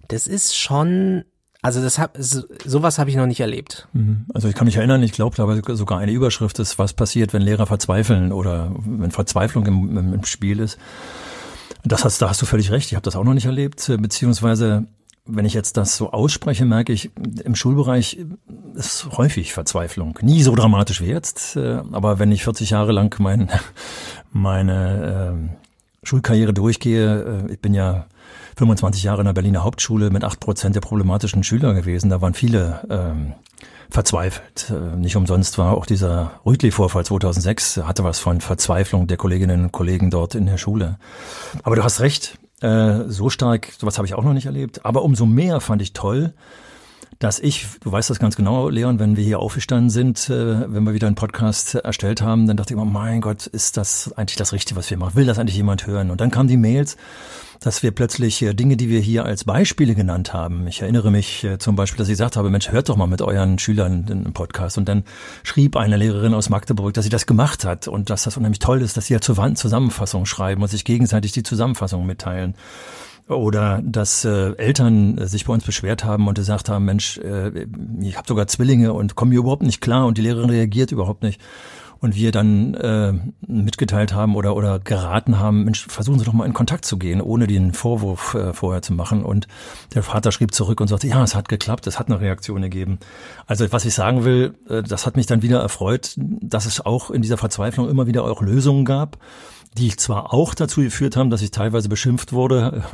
das 0.07 0.27
ist 0.27 0.57
schon, 0.57 1.23
also 1.61 1.81
das 1.81 1.99
hab, 1.99 2.17
sowas 2.19 2.99
habe 2.99 3.09
ich 3.09 3.15
noch 3.15 3.27
nicht 3.27 3.39
erlebt. 3.39 3.87
Mhm. 3.93 4.25
Also 4.33 4.47
ich 4.47 4.55
kann 4.55 4.65
mich 4.65 4.77
erinnern, 4.77 5.03
ich 5.03 5.11
glaube, 5.11 5.35
da 5.35 5.75
sogar 5.75 5.99
eine 5.99 6.11
Überschrift 6.11 6.59
ist, 6.59 6.79
was 6.79 6.93
passiert, 6.93 7.33
wenn 7.33 7.41
Lehrer 7.41 7.67
verzweifeln 7.67 8.31
oder 8.31 8.71
wenn 8.75 9.11
Verzweiflung 9.11 9.65
im, 9.65 10.13
im 10.13 10.25
Spiel 10.25 10.59
ist. 10.59 10.77
Das 11.85 12.03
hast, 12.03 12.21
da 12.21 12.29
hast 12.29 12.41
du 12.41 12.45
völlig 12.45 12.71
recht. 12.71 12.87
Ich 12.87 12.95
habe 12.95 13.03
das 13.03 13.15
auch 13.15 13.23
noch 13.23 13.33
nicht 13.33 13.45
erlebt, 13.45 13.85
beziehungsweise 13.99 14.85
wenn 15.29 15.45
ich 15.45 15.53
jetzt 15.53 15.77
das 15.77 15.95
so 15.95 16.11
ausspreche, 16.11 16.65
merke 16.65 16.93
ich, 16.93 17.11
im 17.43 17.55
Schulbereich 17.55 18.19
ist 18.75 19.07
häufig 19.17 19.53
Verzweiflung. 19.53 20.17
Nie 20.21 20.43
so 20.43 20.55
dramatisch 20.55 21.01
wie 21.01 21.07
jetzt, 21.07 21.55
äh, 21.55 21.81
aber 21.91 22.19
wenn 22.19 22.31
ich 22.31 22.43
40 22.43 22.71
Jahre 22.71 22.91
lang 22.91 23.15
mein, 23.19 23.49
meine 24.31 25.51
äh, 25.53 26.05
Schulkarriere 26.05 26.53
durchgehe, 26.53 27.45
äh, 27.47 27.53
ich 27.53 27.59
bin 27.59 27.73
ja 27.73 28.07
25 28.57 29.03
Jahre 29.03 29.21
in 29.21 29.25
der 29.25 29.33
Berliner 29.33 29.63
Hauptschule 29.63 30.09
mit 30.09 30.23
acht 30.23 30.39
Prozent 30.39 30.75
der 30.75 30.81
problematischen 30.81 31.43
Schüler 31.43 31.73
gewesen, 31.73 32.09
da 32.09 32.21
waren 32.21 32.33
viele 32.33 32.81
ähm, 32.89 33.33
verzweifelt. 33.89 34.71
Äh, 34.71 34.97
nicht 34.97 35.15
umsonst 35.15 35.57
war 35.57 35.75
auch 35.75 35.85
dieser 35.85 36.39
Rütli-Vorfall 36.45 37.05
2006, 37.05 37.77
hatte 37.83 38.03
was 38.03 38.19
von 38.19 38.41
Verzweiflung 38.41 39.07
der 39.07 39.17
Kolleginnen 39.17 39.65
und 39.65 39.71
Kollegen 39.71 40.09
dort 40.09 40.35
in 40.35 40.45
der 40.45 40.57
Schule. 40.57 40.97
Aber 41.63 41.75
du 41.75 41.83
hast 41.83 41.99
recht, 41.99 42.37
äh, 42.61 43.03
so 43.07 43.29
stark, 43.29 43.69
sowas 43.77 43.97
habe 43.97 44.07
ich 44.07 44.13
auch 44.13 44.23
noch 44.23 44.33
nicht 44.33 44.45
erlebt. 44.45 44.85
Aber 44.85 45.03
umso 45.03 45.25
mehr 45.25 45.61
fand 45.61 45.81
ich 45.81 45.93
toll, 45.93 46.33
dass 47.19 47.39
ich, 47.39 47.67
du 47.81 47.91
weißt 47.91 48.09
das 48.09 48.19
ganz 48.19 48.37
genau, 48.37 48.69
Leon, 48.69 48.97
wenn 48.99 49.17
wir 49.17 49.23
hier 49.25 49.39
aufgestanden 49.39 49.89
sind, 49.89 50.29
äh, 50.29 50.73
wenn 50.73 50.85
wir 50.85 50.93
wieder 50.93 51.07
einen 51.07 51.17
Podcast 51.17 51.75
erstellt 51.75 52.21
haben, 52.21 52.47
dann 52.47 52.55
dachte 52.55 52.73
ich 52.73 52.79
immer, 52.79 52.89
mein 52.89 53.19
Gott, 53.19 53.45
ist 53.45 53.75
das 53.75 54.13
eigentlich 54.13 54.37
das 54.37 54.53
Richtige, 54.53 54.79
was 54.79 54.89
wir 54.89 54.97
machen? 54.97 55.15
Will 55.15 55.25
das 55.25 55.37
eigentlich 55.37 55.57
jemand 55.57 55.85
hören? 55.85 56.11
Und 56.11 56.21
dann 56.21 56.31
kamen 56.31 56.47
die 56.47 56.57
Mails 56.57 56.95
dass 57.59 57.83
wir 57.83 57.91
plötzlich 57.91 58.41
äh, 58.41 58.53
Dinge, 58.53 58.77
die 58.77 58.89
wir 58.89 58.99
hier 58.99 59.25
als 59.25 59.43
Beispiele 59.43 59.95
genannt 59.95 60.33
haben. 60.33 60.67
Ich 60.67 60.81
erinnere 60.81 61.11
mich 61.11 61.43
äh, 61.43 61.57
zum 61.57 61.75
Beispiel, 61.75 61.97
dass 61.97 62.07
ich 62.07 62.13
gesagt 62.13 62.37
habe, 62.37 62.49
Mensch, 62.49 62.71
hört 62.71 62.89
doch 62.89 62.95
mal 62.95 63.07
mit 63.07 63.21
euren 63.21 63.59
Schülern 63.59 64.05
den 64.05 64.31
Podcast. 64.33 64.77
Und 64.77 64.87
dann 64.87 65.03
schrieb 65.43 65.75
eine 65.75 65.97
Lehrerin 65.97 66.33
aus 66.33 66.49
Magdeburg, 66.49 66.93
dass 66.93 67.03
sie 67.03 67.09
das 67.09 67.25
gemacht 67.25 67.65
hat 67.65 67.87
und 67.87 68.09
dass 68.09 68.23
das 68.23 68.37
unheimlich 68.37 68.59
toll 68.59 68.81
ist, 68.81 68.97
dass 68.97 69.07
sie 69.07 69.13
ja 69.13 69.21
zur 69.21 69.37
Wand 69.37 69.57
Zusammenfassung 69.57 70.25
schreiben 70.25 70.61
und 70.61 70.69
sich 70.69 70.85
gegenseitig 70.85 71.33
die 71.33 71.43
Zusammenfassung 71.43 72.05
mitteilen. 72.05 72.55
Oder 73.27 73.81
dass 73.83 74.25
äh, 74.25 74.53
Eltern 74.55 75.17
äh, 75.17 75.27
sich 75.27 75.45
bei 75.45 75.53
uns 75.53 75.63
beschwert 75.63 76.03
haben 76.03 76.27
und 76.27 76.33
gesagt 76.33 76.67
haben, 76.67 76.85
Mensch, 76.85 77.19
äh, 77.19 77.67
ich 78.01 78.17
habe 78.17 78.27
sogar 78.27 78.47
Zwillinge 78.47 78.93
und 78.93 79.15
komme 79.15 79.31
hier 79.31 79.41
überhaupt 79.41 79.61
nicht 79.61 79.81
klar 79.81 80.07
und 80.07 80.17
die 80.17 80.23
Lehrerin 80.23 80.49
reagiert 80.49 80.91
überhaupt 80.91 81.21
nicht. 81.21 81.39
Und 82.01 82.15
wir 82.15 82.31
dann 82.31 82.73
äh, 82.75 83.13
mitgeteilt 83.45 84.13
haben 84.13 84.35
oder 84.35 84.55
oder 84.55 84.79
geraten 84.79 85.39
haben, 85.39 85.65
Mensch, 85.65 85.85
versuchen 85.87 86.19
Sie 86.19 86.25
doch 86.25 86.33
mal 86.33 86.45
in 86.45 86.53
Kontakt 86.53 86.85
zu 86.85 86.97
gehen, 86.97 87.21
ohne 87.21 87.47
den 87.47 87.73
Vorwurf 87.73 88.33
äh, 88.35 88.53
vorher 88.53 88.81
zu 88.81 88.93
machen. 88.93 89.23
Und 89.23 89.47
der 89.93 90.03
Vater 90.03 90.31
schrieb 90.31 90.53
zurück 90.53 90.79
und 90.81 90.87
sagte, 90.87 91.07
ja, 91.07 91.21
es 91.23 91.35
hat 91.35 91.49
geklappt, 91.49 91.87
es 91.87 91.99
hat 91.99 92.07
eine 92.07 92.21
Reaktion 92.21 92.61
gegeben. 92.61 92.99
Also 93.47 93.69
was 93.71 93.85
ich 93.85 93.93
sagen 93.93 94.23
will, 94.23 94.55
äh, 94.69 94.81
das 94.83 95.05
hat 95.05 95.17
mich 95.17 95.25
dann 95.25 95.41
wieder 95.41 95.59
erfreut, 95.59 96.13
dass 96.17 96.65
es 96.65 96.85
auch 96.85 97.09
in 97.09 97.21
dieser 97.21 97.37
Verzweiflung 97.37 97.89
immer 97.89 98.07
wieder 98.07 98.23
auch 98.23 98.41
Lösungen 98.41 98.85
gab 98.85 99.17
die 99.77 99.95
zwar 99.95 100.33
auch 100.33 100.55
dazu 100.55 100.81
geführt 100.81 101.15
haben, 101.15 101.29
dass 101.29 101.41
ich 101.41 101.51
teilweise 101.51 101.89
beschimpft 101.89 102.33
wurde. 102.33 102.83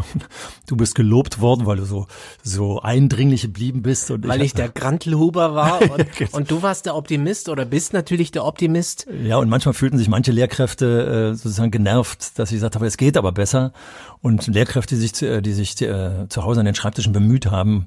Du 0.67 0.75
bist 0.75 0.96
gelobt 0.96 1.41
worden, 1.41 1.67
weil 1.67 1.77
du 1.77 1.86
so 1.86 2.08
so 2.41 2.82
eindringlich 2.82 3.44
geblieben 3.44 3.84
bist. 3.84 4.10
Und 4.10 4.27
weil 4.27 4.41
ich, 4.41 4.48
ich 4.48 4.53
der 4.55 4.70
Grantlehuber 4.70 5.53
war 5.53 5.79
und, 5.91 6.12
genau. 6.15 6.32
und, 6.32 6.50
du 6.50 6.63
warst 6.63 6.88
der 6.88 6.96
Optimist 6.96 7.50
oder 7.50 7.65
bist 7.65 7.94
natürlich 7.94 8.32
der 8.32 8.46
Optimist. 8.46 9.05
Ja, 9.24 9.38
und 9.38 9.48
manchmal 9.48 9.74
fühlten 9.74 10.00
sich 10.00 10.10
manche 10.10 10.32
Lehrkräfte 10.32 11.34
äh, 11.34 11.36
sozusagen 11.36 11.70
genervt, 11.70 12.39
dass 12.39 12.50
ich 12.50 12.55
gesagt 12.55 12.74
habe, 12.74 12.88
es 12.88 12.98
geht 12.98 13.15
aber 13.15 13.32
besser. 13.32 13.74
Und 14.22 14.48
Lehrkräfte, 14.48 14.96
die 14.96 15.01
sich, 15.01 15.22
äh, 15.22 15.41
die 15.41 15.53
sich 15.53 15.79
äh, 15.82 16.27
zu 16.29 16.44
Hause 16.44 16.62
an 16.62 16.65
den 16.65 16.75
Schreibtischen 16.75 17.13
bemüht 17.13 17.46
haben 17.46 17.86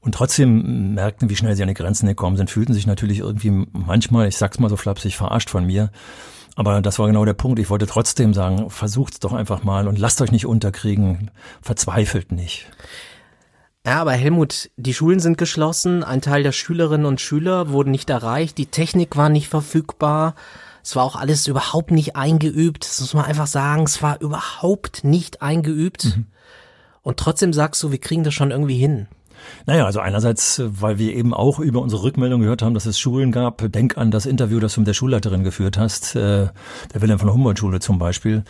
und 0.00 0.14
trotzdem 0.14 0.94
merkten, 0.94 1.30
wie 1.30 1.36
schnell 1.36 1.56
sie 1.56 1.62
an 1.62 1.68
die 1.68 1.74
Grenzen 1.74 2.06
gekommen 2.06 2.36
sind, 2.36 2.50
fühlten 2.50 2.74
sich 2.74 2.86
natürlich 2.86 3.20
irgendwie 3.20 3.66
manchmal, 3.72 4.28
ich 4.28 4.36
sag's 4.36 4.58
mal 4.58 4.68
so 4.68 4.76
flapsig, 4.76 5.16
verarscht 5.16 5.50
von 5.50 5.64
mir. 5.64 5.90
Aber 6.58 6.82
das 6.82 6.98
war 6.98 7.06
genau 7.06 7.24
der 7.24 7.34
Punkt. 7.34 7.60
Ich 7.60 7.70
wollte 7.70 7.86
trotzdem 7.86 8.34
sagen, 8.34 8.68
versucht's 8.68 9.20
doch 9.20 9.32
einfach 9.32 9.62
mal 9.62 9.86
und 9.86 9.96
lasst 9.96 10.20
euch 10.20 10.32
nicht 10.32 10.44
unterkriegen. 10.44 11.30
Verzweifelt 11.62 12.32
nicht. 12.32 12.66
Ja, 13.86 14.00
aber 14.00 14.10
Helmut, 14.10 14.68
die 14.76 14.92
Schulen 14.92 15.20
sind 15.20 15.38
geschlossen, 15.38 16.02
ein 16.02 16.20
Teil 16.20 16.42
der 16.42 16.50
Schülerinnen 16.50 17.06
und 17.06 17.20
Schüler 17.20 17.70
wurde 17.70 17.90
nicht 17.90 18.10
erreicht, 18.10 18.58
die 18.58 18.66
Technik 18.66 19.16
war 19.16 19.28
nicht 19.28 19.46
verfügbar, 19.46 20.34
es 20.82 20.96
war 20.96 21.04
auch 21.04 21.14
alles 21.14 21.46
überhaupt 21.46 21.92
nicht 21.92 22.16
eingeübt, 22.16 22.84
das 22.84 23.00
muss 23.00 23.14
man 23.14 23.26
einfach 23.26 23.46
sagen, 23.46 23.84
es 23.84 24.02
war 24.02 24.20
überhaupt 24.20 25.04
nicht 25.04 25.42
eingeübt. 25.42 26.16
Mhm. 26.16 26.26
Und 27.02 27.18
trotzdem 27.18 27.52
sagst 27.52 27.80
du, 27.84 27.92
wir 27.92 28.00
kriegen 28.00 28.24
das 28.24 28.34
schon 28.34 28.50
irgendwie 28.50 28.78
hin. 28.78 29.06
Naja, 29.66 29.86
also 29.86 30.00
einerseits, 30.00 30.62
weil 30.64 30.98
wir 30.98 31.14
eben 31.14 31.34
auch 31.34 31.58
über 31.58 31.80
unsere 31.80 32.02
Rückmeldung 32.02 32.40
gehört 32.40 32.62
haben, 32.62 32.74
dass 32.74 32.86
es 32.86 32.98
Schulen 32.98 33.32
gab. 33.32 33.62
Denk 33.72 33.98
an 33.98 34.10
das 34.10 34.26
Interview, 34.26 34.60
das 34.60 34.74
du 34.74 34.80
mit 34.80 34.88
der 34.88 34.94
Schulleiterin 34.94 35.44
geführt 35.44 35.78
hast, 35.78 36.16
äh, 36.16 36.48
der 36.94 37.02
Wilhelm 37.02 37.18
von 37.18 37.32
Humboldt-Schule 37.32 37.80
zum 37.80 37.98
Beispiel, 37.98 38.44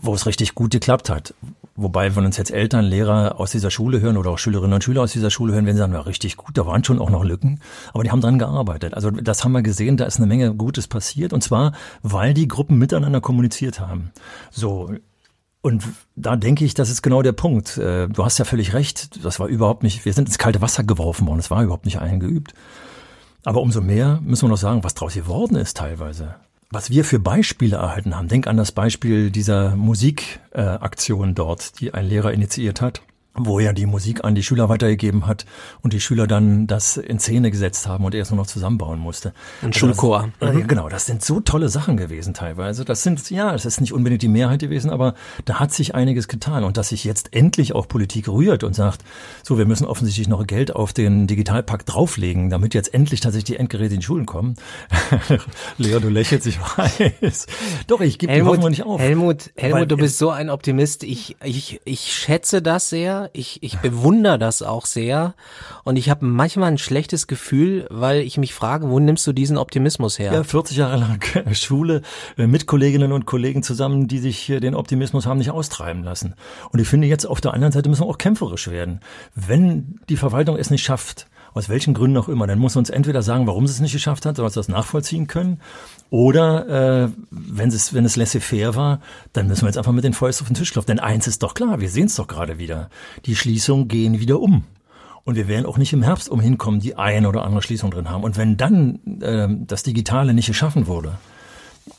wo 0.00 0.14
es 0.14 0.26
richtig 0.26 0.54
gut 0.54 0.72
geklappt 0.72 1.10
hat. 1.10 1.34
Wobei, 1.74 2.14
wenn 2.14 2.26
uns 2.26 2.36
jetzt 2.36 2.50
Eltern, 2.50 2.84
Lehrer 2.84 3.40
aus 3.40 3.50
dieser 3.50 3.70
Schule 3.70 4.00
hören 4.00 4.18
oder 4.18 4.30
auch 4.30 4.38
Schülerinnen 4.38 4.74
und 4.74 4.84
Schüler 4.84 5.02
aus 5.02 5.12
dieser 5.12 5.30
Schule 5.30 5.54
hören, 5.54 5.64
werden 5.64 5.76
sie 5.76 5.80
sagen, 5.80 5.94
ja, 5.94 6.00
richtig 6.00 6.36
gut, 6.36 6.58
da 6.58 6.66
waren 6.66 6.84
schon 6.84 6.98
auch 6.98 7.08
noch 7.08 7.24
Lücken, 7.24 7.60
aber 7.94 8.04
die 8.04 8.10
haben 8.10 8.20
dran 8.20 8.38
gearbeitet. 8.38 8.92
Also 8.92 9.10
das 9.10 9.42
haben 9.42 9.52
wir 9.52 9.62
gesehen, 9.62 9.96
da 9.96 10.04
ist 10.04 10.18
eine 10.18 10.26
Menge 10.26 10.54
Gutes 10.54 10.86
passiert 10.86 11.32
und 11.32 11.42
zwar, 11.42 11.72
weil 12.02 12.34
die 12.34 12.46
Gruppen 12.46 12.76
miteinander 12.76 13.22
kommuniziert 13.22 13.80
haben. 13.80 14.10
So, 14.50 14.90
und 15.62 15.84
da 16.16 16.34
denke 16.34 16.64
ich, 16.64 16.74
das 16.74 16.90
ist 16.90 17.02
genau 17.02 17.22
der 17.22 17.32
Punkt. 17.32 17.78
Äh, 17.78 18.08
du 18.08 18.24
hast 18.24 18.38
ja 18.38 18.44
völlig 18.44 18.74
recht. 18.74 19.24
Das 19.24 19.38
war 19.38 19.46
überhaupt 19.46 19.84
nicht, 19.84 20.04
wir 20.04 20.12
sind 20.12 20.28
ins 20.28 20.38
kalte 20.38 20.60
Wasser 20.60 20.82
geworfen 20.82 21.26
worden. 21.28 21.38
Es 21.38 21.50
war 21.50 21.62
überhaupt 21.62 21.84
nicht 21.84 22.00
eingeübt. 22.00 22.52
Aber 23.44 23.60
umso 23.60 23.80
mehr 23.80 24.20
müssen 24.22 24.42
wir 24.42 24.50
noch 24.50 24.56
sagen, 24.56 24.82
was 24.84 24.94
draus 24.94 25.14
geworden 25.14 25.56
ist 25.56 25.76
teilweise. 25.76 26.34
Was 26.70 26.90
wir 26.90 27.04
für 27.04 27.20
Beispiele 27.20 27.76
erhalten 27.76 28.16
haben. 28.16 28.28
Denk 28.28 28.48
an 28.48 28.56
das 28.56 28.72
Beispiel 28.72 29.30
dieser 29.30 29.76
Musikaktion 29.76 31.34
dort, 31.34 31.78
die 31.80 31.94
ein 31.94 32.06
Lehrer 32.06 32.32
initiiert 32.32 32.80
hat 32.80 33.02
wo 33.34 33.58
er 33.58 33.72
die 33.72 33.86
Musik 33.86 34.24
an 34.24 34.34
die 34.34 34.42
Schüler 34.42 34.68
weitergegeben 34.68 35.26
hat 35.26 35.46
und 35.82 35.94
die 35.94 36.00
Schüler 36.00 36.26
dann 36.26 36.66
das 36.66 36.98
in 36.98 37.18
Szene 37.18 37.50
gesetzt 37.50 37.86
haben 37.86 38.04
und 38.04 38.14
er 38.14 38.22
es 38.22 38.30
nur 38.30 38.36
noch 38.36 38.46
zusammenbauen 38.46 38.98
musste. 38.98 39.32
Ein 39.62 39.68
also 39.68 39.78
Schulchor. 39.78 40.28
Das, 40.38 40.54
mhm. 40.54 40.66
Genau, 40.66 40.88
das 40.88 41.06
sind 41.06 41.24
so 41.24 41.40
tolle 41.40 41.70
Sachen 41.70 41.96
gewesen 41.96 42.34
teilweise. 42.34 42.84
Das 42.84 43.02
sind, 43.02 43.30
ja, 43.30 43.52
das 43.52 43.64
ist 43.64 43.80
nicht 43.80 43.94
unbedingt 43.94 44.22
die 44.22 44.28
Mehrheit 44.28 44.60
gewesen, 44.60 44.90
aber 44.90 45.14
da 45.46 45.60
hat 45.60 45.72
sich 45.72 45.94
einiges 45.94 46.28
getan 46.28 46.64
und 46.64 46.76
dass 46.76 46.90
sich 46.90 47.04
jetzt 47.04 47.34
endlich 47.34 47.74
auch 47.74 47.88
Politik 47.88 48.28
rührt 48.28 48.64
und 48.64 48.74
sagt, 48.74 49.02
so, 49.42 49.56
wir 49.56 49.64
müssen 49.64 49.86
offensichtlich 49.86 50.28
noch 50.28 50.46
Geld 50.46 50.76
auf 50.76 50.92
den 50.92 51.26
Digitalpakt 51.26 51.92
drauflegen, 51.92 52.50
damit 52.50 52.74
jetzt 52.74 52.92
endlich 52.92 53.20
tatsächlich 53.20 53.44
die 53.44 53.56
Endgeräte 53.56 53.94
in 53.94 54.00
die 54.00 54.06
Schulen 54.06 54.26
kommen. 54.26 54.56
Leo, 55.78 56.00
du 56.00 56.10
lächelst, 56.10 56.46
ich 56.46 56.60
weiß. 56.60 57.46
Doch, 57.86 58.02
ich 58.02 58.18
gebe 58.18 58.32
die 58.32 58.42
Hoffnung 58.42 58.70
nicht 58.70 58.84
auf. 58.84 59.00
Helmut, 59.00 59.50
Helmut, 59.56 59.80
Weil, 59.80 59.86
du 59.86 59.96
bist 59.96 60.18
so 60.18 60.28
ein 60.30 60.50
Optimist. 60.50 61.02
Ich, 61.02 61.36
ich, 61.42 61.80
ich 61.84 62.12
schätze 62.12 62.60
das 62.60 62.90
sehr 62.90 63.21
ich, 63.32 63.62
ich 63.62 63.78
bewundere 63.78 64.38
das 64.38 64.62
auch 64.62 64.86
sehr. 64.86 65.34
Und 65.84 65.96
ich 65.96 66.10
habe 66.10 66.24
manchmal 66.24 66.70
ein 66.70 66.78
schlechtes 66.78 67.26
Gefühl, 67.26 67.86
weil 67.90 68.20
ich 68.20 68.38
mich 68.38 68.54
frage, 68.54 68.88
wo 68.88 68.98
nimmst 68.98 69.26
du 69.26 69.32
diesen 69.32 69.58
Optimismus 69.58 70.18
her? 70.18 70.32
Ja, 70.32 70.44
40 70.44 70.76
Jahre 70.76 70.96
lang 70.96 71.22
Schule 71.54 72.02
äh, 72.36 72.46
mit 72.46 72.66
Kolleginnen 72.66 73.12
und 73.12 73.26
Kollegen 73.26 73.62
zusammen, 73.62 74.08
die 74.08 74.18
sich 74.18 74.46
den 74.46 74.74
Optimismus 74.74 75.26
haben 75.26 75.38
nicht 75.38 75.50
austreiben 75.50 76.02
lassen. 76.04 76.34
Und 76.70 76.80
ich 76.80 76.88
finde 76.88 77.06
jetzt 77.06 77.26
auf 77.26 77.40
der 77.40 77.54
anderen 77.54 77.72
Seite 77.72 77.88
müssen 77.88 78.02
wir 78.02 78.08
auch 78.08 78.18
kämpferisch 78.18 78.68
werden. 78.68 79.00
Wenn 79.34 80.00
die 80.08 80.16
Verwaltung 80.16 80.56
es 80.56 80.70
nicht 80.70 80.84
schafft, 80.84 81.26
aus 81.54 81.68
welchen 81.68 81.94
Gründen 81.94 82.16
auch 82.16 82.28
immer, 82.28 82.46
dann 82.46 82.58
muss 82.58 82.76
uns 82.76 82.90
entweder 82.90 83.22
sagen, 83.22 83.46
warum 83.46 83.66
sie 83.66 83.72
es 83.72 83.80
nicht 83.80 83.92
geschafft 83.92 84.26
hat, 84.26 84.38
dass 84.38 84.56
wir 84.56 84.60
das 84.60 84.68
nachvollziehen 84.68 85.26
können, 85.26 85.60
oder 86.10 87.04
äh, 87.04 87.08
wenn 87.30 87.68
es 87.68 87.94
wenn 87.94 88.04
es 88.04 88.16
laissez-faire 88.16 88.74
war, 88.74 89.00
dann 89.32 89.48
müssen 89.48 89.62
wir 89.62 89.68
jetzt 89.68 89.78
einfach 89.78 89.92
mit 89.92 90.04
den 90.04 90.12
Fäusten 90.12 90.44
auf 90.44 90.48
den 90.48 90.56
Tisch 90.56 90.72
klopfen. 90.72 90.96
Denn 90.96 91.00
eins 91.00 91.26
ist 91.26 91.42
doch 91.42 91.54
klar, 91.54 91.80
wir 91.80 91.88
sehen 91.88 92.06
es 92.06 92.16
doch 92.16 92.26
gerade 92.26 92.58
wieder. 92.58 92.90
Die 93.24 93.36
Schließungen 93.36 93.88
gehen 93.88 94.20
wieder 94.20 94.40
um. 94.40 94.64
Und 95.24 95.36
wir 95.36 95.48
werden 95.48 95.66
auch 95.66 95.78
nicht 95.78 95.92
im 95.92 96.02
Herbst 96.02 96.28
umhinkommen, 96.28 96.80
die 96.80 96.96
eine 96.96 97.28
oder 97.28 97.44
andere 97.44 97.62
Schließung 97.62 97.90
drin 97.90 98.10
haben. 98.10 98.24
Und 98.24 98.36
wenn 98.36 98.56
dann 98.56 98.98
äh, 99.20 99.48
das 99.66 99.84
Digitale 99.84 100.34
nicht 100.34 100.48
geschaffen 100.48 100.86
wurde, 100.86 101.16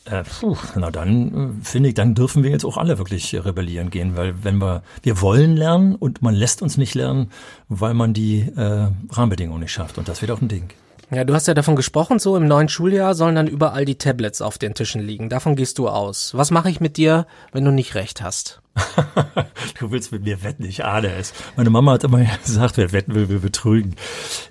äh, 0.06 0.24
puh, 0.24 0.58
na 0.76 0.92
dann 0.92 1.60
äh, 1.62 1.66
finde 1.66 1.90
ich, 1.90 1.96
dann 1.96 2.16
dürfen 2.16 2.44
wir 2.44 2.52
jetzt 2.52 2.66
auch 2.66 2.78
alle 2.78 2.98
wirklich 2.98 3.34
rebellieren 3.34 3.90
gehen, 3.90 4.16
weil 4.16 4.44
wenn 4.44 4.58
wir, 4.58 4.84
wir 5.02 5.22
wollen 5.22 5.56
lernen 5.56 5.96
und 5.96 6.22
man 6.22 6.34
lässt 6.34 6.62
uns 6.62 6.78
nicht 6.78 6.96
lernen, 6.96 7.32
weil 7.70 7.94
man 7.94 8.14
die 8.14 8.42
äh, 8.42 8.88
Rahmenbedingungen 9.12 9.62
nicht 9.62 9.72
schafft 9.72 9.98
und 9.98 10.08
das 10.08 10.22
wird 10.22 10.32
auch 10.32 10.42
ein 10.42 10.48
Ding. 10.48 10.70
Ja, 11.14 11.24
du 11.24 11.34
hast 11.34 11.48
ja 11.48 11.54
davon 11.54 11.76
gesprochen, 11.76 12.20
so 12.20 12.36
im 12.36 12.48
neuen 12.48 12.70
Schuljahr 12.70 13.14
sollen 13.14 13.36
dann 13.36 13.48
überall 13.48 13.86
die 13.86 13.98
Tablets 13.98 14.42
auf 14.42 14.58
den 14.58 14.74
Tischen 14.74 15.02
liegen. 15.02 15.30
Davon 15.30 15.56
gehst 15.56 15.78
du 15.78 15.88
aus. 15.88 16.34
Was 16.36 16.52
mache 16.52 16.70
ich 16.70 16.80
mit 16.80 16.98
dir, 16.98 17.28
wenn 17.52 17.66
du 17.66 17.72
nicht 17.72 17.96
recht 17.96 18.22
hast? 18.22 18.62
du 19.80 19.92
willst 19.92 20.12
mit 20.12 20.24
mir 20.24 20.44
wetten, 20.44 20.64
ich 20.66 20.84
ahne 20.84 21.14
es. 21.14 21.34
Meine 21.56 21.70
Mama 21.70 21.92
hat 21.92 22.04
immer 22.04 22.26
gesagt, 22.46 22.78
wer 22.78 22.92
wetten 22.92 23.14
will, 23.14 23.30
will 23.30 23.40
betrügen. 23.40 23.96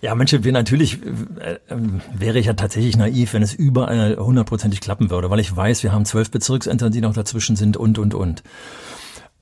Ja, 0.01 0.15
Mensch, 0.15 0.33
wir 0.33 0.53
natürlich 0.53 1.01
äh, 1.03 1.55
äh, 1.55 1.77
wäre 2.15 2.39
ich 2.39 2.47
ja 2.47 2.53
tatsächlich 2.53 2.97
naiv, 2.97 3.33
wenn 3.33 3.43
es 3.43 3.53
überall 3.53 4.17
hundertprozentig 4.17 4.81
klappen 4.81 5.11
würde, 5.11 5.31
weil 5.31 5.41
ich 5.41 5.55
weiß, 5.55 5.83
wir 5.83 5.93
haben 5.93 6.05
zwölf 6.05 6.31
Bezirksämter, 6.31 6.91
die 6.91 7.01
noch 7.01 7.15
dazwischen 7.15 7.57
sind 7.57 7.77
und, 7.77 7.99
und, 7.99 8.15
und. 8.15 8.45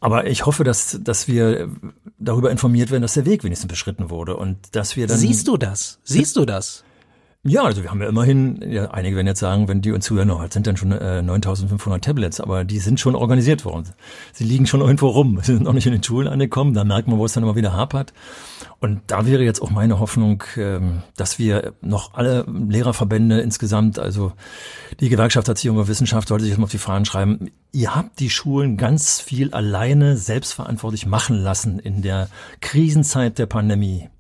Aber 0.00 0.26
ich 0.26 0.46
hoffe, 0.46 0.64
dass, 0.64 0.98
dass 1.02 1.28
wir 1.28 1.68
darüber 2.18 2.50
informiert 2.50 2.90
werden, 2.90 3.02
dass 3.02 3.14
der 3.14 3.26
Weg 3.26 3.44
wenigstens 3.44 3.68
beschritten 3.68 4.08
wurde 4.08 4.36
und 4.36 4.74
dass 4.74 4.96
wir 4.96 5.06
dann. 5.06 5.18
Siehst 5.18 5.46
du 5.46 5.58
das? 5.58 5.98
Siehst 6.04 6.36
du 6.36 6.46
das? 6.46 6.84
Ja, 7.42 7.62
also 7.62 7.82
wir 7.82 7.90
haben 7.90 8.02
ja 8.02 8.09
immerhin, 8.09 8.61
ja, 8.70 8.90
einige 8.90 9.16
werden 9.16 9.26
jetzt 9.26 9.40
sagen, 9.40 9.66
wenn 9.66 9.80
die 9.80 9.92
uns 9.92 10.04
zuhören, 10.04 10.28
noch, 10.28 10.47
sind 10.52 10.66
dann 10.66 10.76
schon 10.76 10.92
äh, 10.92 11.23
9500 11.23 12.04
Tablets, 12.04 12.38
aber 12.38 12.66
die 12.66 12.78
sind 12.78 13.00
schon 13.00 13.14
organisiert 13.14 13.64
worden. 13.64 13.88
Sie 14.35 14.44
liegen 14.44 14.66
schon 14.66 14.82
irgendwo 14.82 15.09
rum, 15.09 15.38
sie 15.42 15.54
sind 15.54 15.62
noch 15.62 15.73
nicht 15.73 15.87
in 15.87 15.92
den 15.92 16.02
Schulen 16.02 16.28
angekommen, 16.28 16.75
da 16.75 16.85
merkt 16.85 17.09
man, 17.09 17.16
wo 17.16 17.25
es 17.25 17.32
dann 17.32 17.42
immer 17.42 17.56
wieder 17.56 17.73
hapert. 17.73 18.12
Und 18.78 19.00
da 19.06 19.25
wäre 19.25 19.42
jetzt 19.42 19.62
auch 19.62 19.70
meine 19.70 20.00
Hoffnung, 20.00 20.44
ähm, 20.59 21.02
dass 21.16 21.38
wir 21.38 21.73
noch 21.80 22.12
alle 22.12 22.44
Lehrerverbände 22.47 23.40
insgesamt, 23.40 23.99
also 23.99 24.35
die 25.00 25.09
Gewerkschaft 25.09 25.49
Erziehung 25.49 25.78
und 25.78 25.88
Wissenschaft 25.88 26.28
sollte 26.28 26.44
sich 26.44 26.50
jetzt 26.50 26.59
mal 26.59 26.64
auf 26.64 26.70
die 26.70 26.76
Fahnen 26.76 27.06
schreiben, 27.06 27.50
ihr 27.73 27.94
habt 27.94 28.20
die 28.20 28.28
Schulen 28.28 28.76
ganz 28.76 29.18
viel 29.18 29.54
alleine 29.54 30.18
selbstverantwortlich 30.18 31.06
machen 31.06 31.38
lassen 31.38 31.78
in 31.78 32.02
der 32.02 32.28
Krisenzeit 32.61 33.38
der 33.38 33.47
Pandemie. 33.47 34.11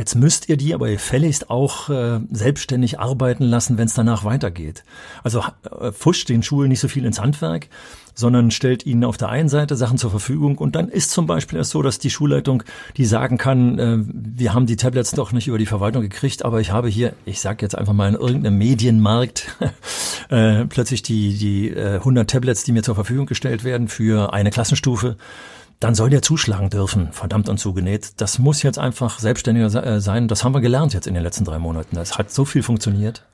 Jetzt 0.00 0.14
müsst 0.14 0.48
ihr 0.48 0.56
die 0.56 0.72
aber 0.72 0.88
gefälligst 0.88 1.50
auch 1.50 1.90
äh, 1.90 2.20
selbstständig 2.30 2.98
arbeiten 2.98 3.44
lassen, 3.44 3.76
wenn 3.76 3.84
es 3.84 3.92
danach 3.92 4.24
weitergeht. 4.24 4.82
Also 5.22 5.44
äh, 5.78 5.92
fuscht 5.92 6.30
den 6.30 6.42
Schulen 6.42 6.70
nicht 6.70 6.80
so 6.80 6.88
viel 6.88 7.04
ins 7.04 7.20
Handwerk, 7.20 7.68
sondern 8.14 8.50
stellt 8.50 8.86
ihnen 8.86 9.04
auf 9.04 9.18
der 9.18 9.28
einen 9.28 9.50
Seite 9.50 9.76
Sachen 9.76 9.98
zur 9.98 10.10
Verfügung 10.10 10.56
und 10.56 10.74
dann 10.74 10.88
ist 10.88 11.10
zum 11.10 11.26
Beispiel 11.26 11.58
erst 11.58 11.72
so, 11.72 11.82
dass 11.82 11.98
die 11.98 12.08
Schulleitung 12.08 12.62
die 12.96 13.04
sagen 13.04 13.36
kann, 13.36 13.78
äh, 13.78 13.98
wir 14.00 14.54
haben 14.54 14.64
die 14.64 14.76
Tablets 14.76 15.10
doch 15.10 15.32
nicht 15.32 15.48
über 15.48 15.58
die 15.58 15.66
Verwaltung 15.66 16.00
gekriegt, 16.00 16.46
aber 16.46 16.62
ich 16.62 16.72
habe 16.72 16.88
hier, 16.88 17.12
ich 17.26 17.38
sage 17.42 17.58
jetzt 17.60 17.76
einfach 17.76 17.92
mal 17.92 18.08
in 18.08 18.14
irgendeinem 18.14 18.56
Medienmarkt 18.56 19.54
äh, 20.30 20.64
plötzlich 20.64 21.02
die 21.02 21.36
die 21.36 21.68
äh, 21.68 21.96
100 21.96 22.30
Tablets, 22.30 22.64
die 22.64 22.72
mir 22.72 22.82
zur 22.82 22.94
Verfügung 22.94 23.26
gestellt 23.26 23.64
werden 23.64 23.86
für 23.86 24.32
eine 24.32 24.50
Klassenstufe 24.50 25.18
dann 25.80 25.94
soll 25.94 26.10
der 26.10 26.22
zuschlagen 26.22 26.70
dürfen, 26.70 27.12
verdammt 27.12 27.48
und 27.48 27.58
zugenäht. 27.58 28.20
Das 28.20 28.38
muss 28.38 28.62
jetzt 28.62 28.78
einfach 28.78 29.18
selbstständiger 29.18 29.84
äh, 29.84 30.00
sein. 30.00 30.28
Das 30.28 30.44
haben 30.44 30.54
wir 30.54 30.60
gelernt 30.60 30.92
jetzt 30.92 31.06
in 31.06 31.14
den 31.14 31.22
letzten 31.22 31.44
drei 31.44 31.58
Monaten. 31.58 31.96
Das 31.96 32.18
hat 32.18 32.30
so 32.30 32.44
viel 32.44 32.62
funktioniert. 32.62 33.24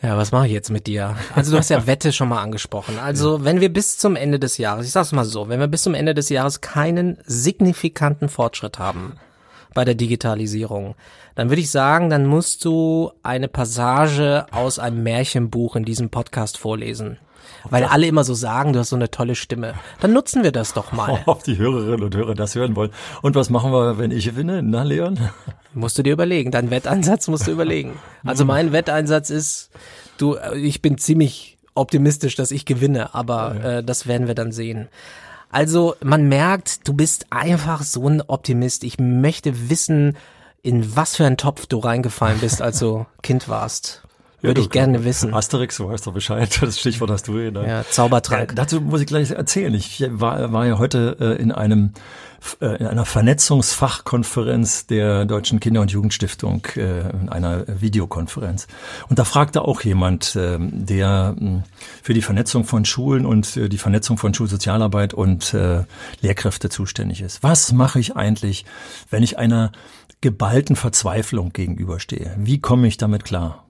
Ja, 0.00 0.16
was 0.16 0.32
mache 0.32 0.46
ich 0.46 0.52
jetzt 0.52 0.70
mit 0.70 0.86
dir? 0.86 1.16
Also 1.34 1.50
du 1.50 1.58
hast 1.58 1.68
ja 1.68 1.86
Wette 1.86 2.12
schon 2.12 2.28
mal 2.28 2.40
angesprochen. 2.40 2.98
Also 2.98 3.44
wenn 3.44 3.60
wir 3.60 3.72
bis 3.72 3.98
zum 3.98 4.16
Ende 4.16 4.38
des 4.38 4.56
Jahres, 4.56 4.86
ich 4.86 4.92
sag's 4.92 5.12
mal 5.12 5.24
so, 5.24 5.48
wenn 5.48 5.60
wir 5.60 5.66
bis 5.66 5.82
zum 5.82 5.94
Ende 5.94 6.14
des 6.14 6.28
Jahres 6.30 6.60
keinen 6.60 7.18
signifikanten 7.26 8.28
Fortschritt 8.28 8.78
haben, 8.78 9.16
bei 9.74 9.84
der 9.84 9.94
Digitalisierung, 9.94 10.94
dann 11.34 11.48
würde 11.48 11.60
ich 11.60 11.70
sagen, 11.70 12.10
dann 12.10 12.26
musst 12.26 12.64
du 12.64 13.12
eine 13.22 13.48
Passage 13.48 14.46
aus 14.50 14.78
einem 14.78 15.02
Märchenbuch 15.02 15.76
in 15.76 15.84
diesem 15.84 16.10
Podcast 16.10 16.58
vorlesen. 16.58 17.18
Weil 17.68 17.84
alle 17.84 18.06
immer 18.06 18.24
so 18.24 18.34
sagen, 18.34 18.72
du 18.72 18.78
hast 18.78 18.90
so 18.90 18.96
eine 18.96 19.10
tolle 19.10 19.34
Stimme. 19.34 19.74
Dann 20.00 20.12
nutzen 20.12 20.42
wir 20.42 20.52
das 20.52 20.72
doch 20.72 20.92
mal. 20.92 21.22
Ob 21.26 21.44
die 21.44 21.58
Hörerinnen 21.58 22.02
und 22.02 22.14
Hörer 22.14 22.34
das 22.34 22.54
hören 22.54 22.76
wollen. 22.76 22.90
Und 23.22 23.34
was 23.34 23.50
machen 23.50 23.72
wir, 23.72 23.98
wenn 23.98 24.10
ich 24.10 24.24
gewinne? 24.24 24.62
Na, 24.62 24.82
Leon? 24.82 25.18
Musst 25.74 25.98
du 25.98 26.02
dir 26.02 26.12
überlegen. 26.12 26.50
Dein 26.50 26.70
Wetteinsatz 26.70 27.28
musst 27.28 27.46
du 27.46 27.52
überlegen. 27.52 27.98
Also 28.24 28.44
mein 28.44 28.72
Wetteinsatz 28.72 29.30
ist, 29.30 29.70
du, 30.18 30.36
ich 30.56 30.82
bin 30.82 30.98
ziemlich 30.98 31.58
optimistisch, 31.74 32.34
dass 32.34 32.50
ich 32.50 32.64
gewinne, 32.64 33.14
aber 33.14 33.64
äh, 33.64 33.84
das 33.84 34.06
werden 34.06 34.26
wir 34.26 34.34
dann 34.34 34.52
sehen. 34.52 34.88
Also 35.50 35.96
man 36.02 36.28
merkt, 36.28 36.86
du 36.86 36.92
bist 36.92 37.26
einfach 37.30 37.82
so 37.82 38.08
ein 38.08 38.22
Optimist. 38.26 38.84
Ich 38.84 38.98
möchte 38.98 39.70
wissen, 39.70 40.16
in 40.62 40.94
was 40.96 41.16
für 41.16 41.26
einen 41.26 41.36
Topf 41.36 41.66
du 41.66 41.78
reingefallen 41.78 42.40
bist, 42.40 42.62
als 42.62 42.78
du 42.78 43.06
Kind 43.22 43.48
warst. 43.48 44.02
Würde 44.42 44.60
ja, 44.60 44.64
ich 44.64 44.70
gerne 44.70 45.04
wissen. 45.04 45.34
Asterix, 45.34 45.76
du 45.76 45.88
weißt 45.88 46.06
doch 46.06 46.14
Bescheid, 46.14 46.56
das 46.62 46.78
Stichwort 46.78 47.10
hast 47.10 47.28
du 47.28 47.38
hier. 47.38 47.52
Ne? 47.52 47.66
Ja, 47.66 47.84
Zaubertrank. 47.88 48.50
Ja, 48.50 48.54
dazu 48.54 48.80
muss 48.80 49.00
ich 49.00 49.06
gleich 49.06 49.30
erzählen. 49.30 49.74
Ich 49.74 50.04
war, 50.08 50.52
war 50.52 50.66
ja 50.66 50.78
heute 50.78 51.16
äh, 51.20 51.42
in 51.42 51.52
einem 51.52 51.92
äh, 52.60 52.76
in 52.76 52.86
einer 52.86 53.04
Vernetzungsfachkonferenz 53.04 54.86
der 54.86 55.26
Deutschen 55.26 55.60
Kinder- 55.60 55.82
und 55.82 55.90
Jugendstiftung, 55.90 56.66
äh, 56.76 57.10
in 57.10 57.28
einer 57.28 57.64
Videokonferenz. 57.80 58.66
Und 59.08 59.18
da 59.18 59.24
fragte 59.24 59.62
auch 59.62 59.82
jemand, 59.82 60.36
äh, 60.36 60.58
der 60.58 61.36
äh, 61.38 61.46
für 62.02 62.14
die 62.14 62.22
Vernetzung 62.22 62.64
von 62.64 62.84
Schulen 62.84 63.26
und 63.26 63.56
äh, 63.56 63.68
die 63.68 63.78
Vernetzung 63.78 64.16
von 64.16 64.32
Schulsozialarbeit 64.32 65.12
und 65.12 65.52
äh, 65.54 65.84
Lehrkräfte 66.20 66.70
zuständig 66.70 67.20
ist. 67.20 67.42
Was 67.42 67.72
mache 67.72 68.00
ich 68.00 68.16
eigentlich, 68.16 68.64
wenn 69.10 69.22
ich 69.22 69.38
einer 69.38 69.72
geballten 70.20 70.76
Verzweiflung 70.76 71.52
gegenüberstehe? 71.52 72.34
Wie 72.38 72.60
komme 72.60 72.86
ich 72.86 72.96
damit 72.96 73.24
klar? 73.24 73.64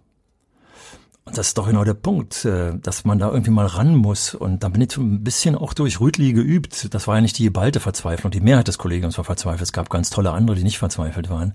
Und 1.24 1.36
das 1.36 1.48
ist 1.48 1.58
doch 1.58 1.66
genau 1.66 1.84
der 1.84 1.94
Punkt, 1.94 2.44
äh, 2.44 2.76
dass 2.78 3.04
man 3.04 3.18
da 3.18 3.30
irgendwie 3.30 3.50
mal 3.50 3.66
ran 3.66 3.94
muss. 3.94 4.34
Und 4.34 4.64
da 4.64 4.68
bin 4.68 4.80
ich 4.80 4.96
ein 4.96 5.22
bisschen 5.22 5.54
auch 5.54 5.74
durch 5.74 6.00
Rütli 6.00 6.32
geübt. 6.32 6.92
Das 6.94 7.06
war 7.06 7.16
ja 7.16 7.20
nicht 7.20 7.38
die 7.38 7.44
geballte 7.44 7.80
Verzweiflung. 7.80 8.30
Die 8.30 8.40
Mehrheit 8.40 8.68
des 8.68 8.78
Kollegiums 8.78 9.18
war 9.18 9.24
verzweifelt. 9.24 9.62
Es 9.62 9.72
gab 9.72 9.90
ganz 9.90 10.10
tolle 10.10 10.32
andere, 10.32 10.56
die 10.56 10.64
nicht 10.64 10.78
verzweifelt 10.78 11.28
waren. 11.30 11.54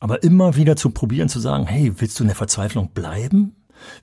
Aber 0.00 0.22
immer 0.22 0.56
wieder 0.56 0.76
zu 0.76 0.90
probieren, 0.90 1.28
zu 1.28 1.40
sagen, 1.40 1.66
hey, 1.66 1.92
willst 2.00 2.18
du 2.18 2.24
in 2.24 2.28
der 2.28 2.36
Verzweiflung 2.36 2.90
bleiben? 2.90 3.56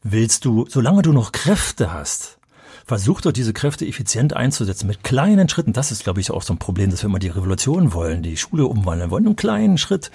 Willst 0.03 0.46
du, 0.46 0.65
solange 0.67 1.01
du 1.01 1.13
noch 1.13 1.32
Kräfte 1.32 1.94
hast, 1.94 2.38
versuch 2.86 3.22
doch 3.22 3.32
diese 3.32 3.53
Kräfte 3.53 3.86
effizient 3.86 4.36
einzusetzen 4.36 4.88
mit 4.88 5.03
kleinen 5.03 5.50
Schritten. 5.50 5.74
Das 5.74 5.91
ist, 5.91 6.03
glaube 6.03 6.22
ich, 6.22 6.32
auch 6.32 6.44
so 6.44 6.53
ein 6.53 6.60
Problem, 6.60 6.91
dass 6.91 7.01
wir 7.01 7.10
immer 7.10 7.20
die 7.20 7.29
Revolution 7.29 7.94
wollen, 7.94 8.24
die 8.24 8.38
Schule 8.38 8.65
umwandeln 8.65 9.10
wollen, 9.10 9.25
einen 9.25 9.36
kleinen 9.36 9.77
Schritt 9.77 10.12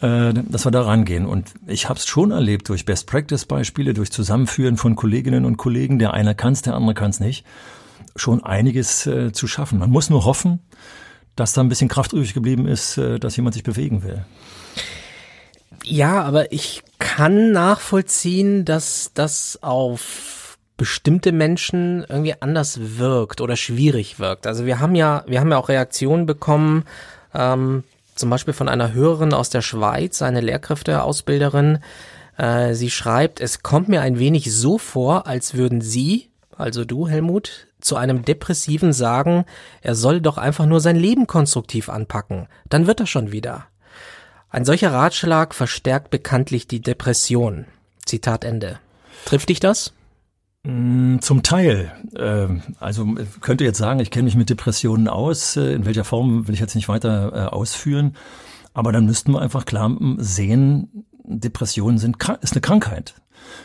äh, 0.00 0.32
dass 0.34 0.66
wir 0.66 0.70
da 0.70 0.82
rangehen. 0.82 1.26
Und 1.26 1.54
ich 1.66 1.88
habe 1.88 1.98
es 1.98 2.06
schon 2.06 2.30
erlebt 2.30 2.68
durch 2.68 2.84
Best-Practice-Beispiele, 2.84 3.94
durch 3.94 4.12
Zusammenführen 4.12 4.76
von 4.76 4.96
Kolleginnen 4.96 5.44
und 5.44 5.56
Kollegen, 5.56 5.98
der 5.98 6.12
eine 6.12 6.34
kann 6.34 6.52
es, 6.52 6.62
der 6.62 6.74
andere 6.74 6.94
kann 6.94 7.10
es 7.10 7.20
nicht, 7.20 7.46
schon 8.14 8.44
einiges 8.44 9.06
äh, 9.06 9.32
zu 9.32 9.46
schaffen. 9.46 9.78
Man 9.78 9.90
muss 9.90 10.10
nur 10.10 10.24
hoffen, 10.24 10.60
dass 11.34 11.52
da 11.52 11.62
ein 11.62 11.68
bisschen 11.68 11.88
Kraft 11.88 12.12
übrig 12.12 12.34
geblieben 12.34 12.66
ist, 12.66 12.98
äh, 12.98 13.18
dass 13.18 13.36
jemand 13.36 13.54
sich 13.54 13.62
bewegen 13.62 14.02
will. 14.02 14.24
Ja, 15.84 16.22
aber 16.22 16.52
ich 16.52 16.82
kann 16.98 17.52
nachvollziehen, 17.52 18.64
dass 18.64 19.12
das 19.14 19.58
auf 19.62 20.58
bestimmte 20.76 21.32
Menschen 21.32 22.04
irgendwie 22.08 22.34
anders 22.40 22.98
wirkt 22.98 23.40
oder 23.40 23.56
schwierig 23.56 24.18
wirkt. 24.18 24.46
Also 24.46 24.66
wir 24.66 24.80
haben 24.80 24.94
ja, 24.94 25.24
wir 25.26 25.40
haben 25.40 25.50
ja 25.50 25.58
auch 25.58 25.68
Reaktionen 25.68 26.26
bekommen, 26.26 26.84
ähm, 27.34 27.84
zum 28.16 28.30
Beispiel 28.30 28.54
von 28.54 28.68
einer 28.68 28.92
Hörerin 28.92 29.32
aus 29.32 29.50
der 29.50 29.62
Schweiz, 29.62 30.22
eine 30.22 30.40
Lehrkräfteausbilderin. 30.40 31.78
Äh, 32.36 32.74
sie 32.74 32.90
schreibt, 32.90 33.40
es 33.40 33.62
kommt 33.62 33.88
mir 33.88 34.00
ein 34.00 34.18
wenig 34.18 34.52
so 34.52 34.78
vor, 34.78 35.26
als 35.26 35.54
würden 35.54 35.80
Sie, 35.80 36.30
also 36.56 36.84
du, 36.84 37.06
Helmut, 37.06 37.68
zu 37.80 37.96
einem 37.96 38.24
Depressiven 38.24 38.92
sagen, 38.92 39.44
er 39.82 39.94
soll 39.94 40.20
doch 40.20 40.38
einfach 40.38 40.66
nur 40.66 40.80
sein 40.80 40.96
Leben 40.96 41.26
konstruktiv 41.26 41.88
anpacken, 41.88 42.48
dann 42.68 42.86
wird 42.86 43.00
er 43.00 43.06
schon 43.06 43.32
wieder. 43.32 43.66
Ein 44.50 44.64
solcher 44.64 44.92
Ratschlag 44.92 45.54
verstärkt 45.54 46.10
bekanntlich 46.10 46.66
die 46.66 46.80
Depression. 46.80 47.66
Zitat 48.04 48.44
Ende. 48.44 48.78
Trifft 49.24 49.48
dich 49.50 49.60
das? 49.60 49.92
Mm, 50.66 51.20
zum 51.20 51.44
Teil. 51.44 51.92
Ähm, 52.16 52.62
also 52.80 53.14
könnte 53.40 53.62
jetzt 53.62 53.78
sagen, 53.78 54.00
ich 54.00 54.10
kenne 54.10 54.24
mich 54.24 54.34
mit 54.34 54.50
Depressionen 54.50 55.06
aus. 55.06 55.56
Äh, 55.56 55.74
in 55.74 55.86
welcher 55.86 56.04
Form 56.04 56.48
will 56.48 56.54
ich 56.54 56.60
jetzt 56.60 56.74
nicht 56.74 56.88
weiter 56.88 57.32
äh, 57.32 57.54
ausführen. 57.54 58.16
Aber 58.74 58.90
dann 58.90 59.06
müssten 59.06 59.32
wir 59.32 59.40
einfach 59.40 59.64
klar 59.64 59.96
sehen, 60.18 61.06
Depressionen 61.24 61.98
sind 61.98 62.16
ist 62.42 62.52
eine 62.52 62.60
Krankheit. 62.60 63.14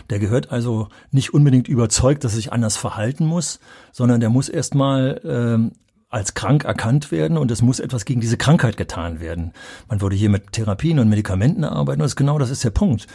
Der 0.10 0.20
gehört 0.20 0.52
also 0.52 0.90
nicht 1.10 1.34
unbedingt 1.34 1.68
überzeugt, 1.68 2.24
dass 2.24 2.34
er 2.34 2.38
sich 2.38 2.54
anders 2.54 2.78
verhalten 2.78 3.26
muss, 3.26 3.60
sondern 3.92 4.20
der 4.20 4.30
muss 4.30 4.48
erstmal 4.48 5.20
ähm, 5.26 5.72
als 6.12 6.34
krank 6.34 6.66
erkannt 6.66 7.12
werden 7.12 7.38
und 7.38 7.50
es 7.52 7.62
muss 7.62 7.80
etwas 7.80 8.06
gegen 8.06 8.22
diese 8.22 8.38
Krankheit 8.38 8.78
getan 8.78 9.20
werden. 9.20 9.54
Man 9.90 10.02
würde 10.02 10.16
hier 10.16 10.30
mit 10.30 10.52
Therapien 10.52 11.00
und 11.00 11.10
Medikamenten 11.10 11.64
arbeiten 11.64 12.02
und 12.02 12.16
genau 12.16 12.38
das 12.38 12.52
ist 12.52 12.64
der 12.64 12.70
Punkt. 12.70 13.08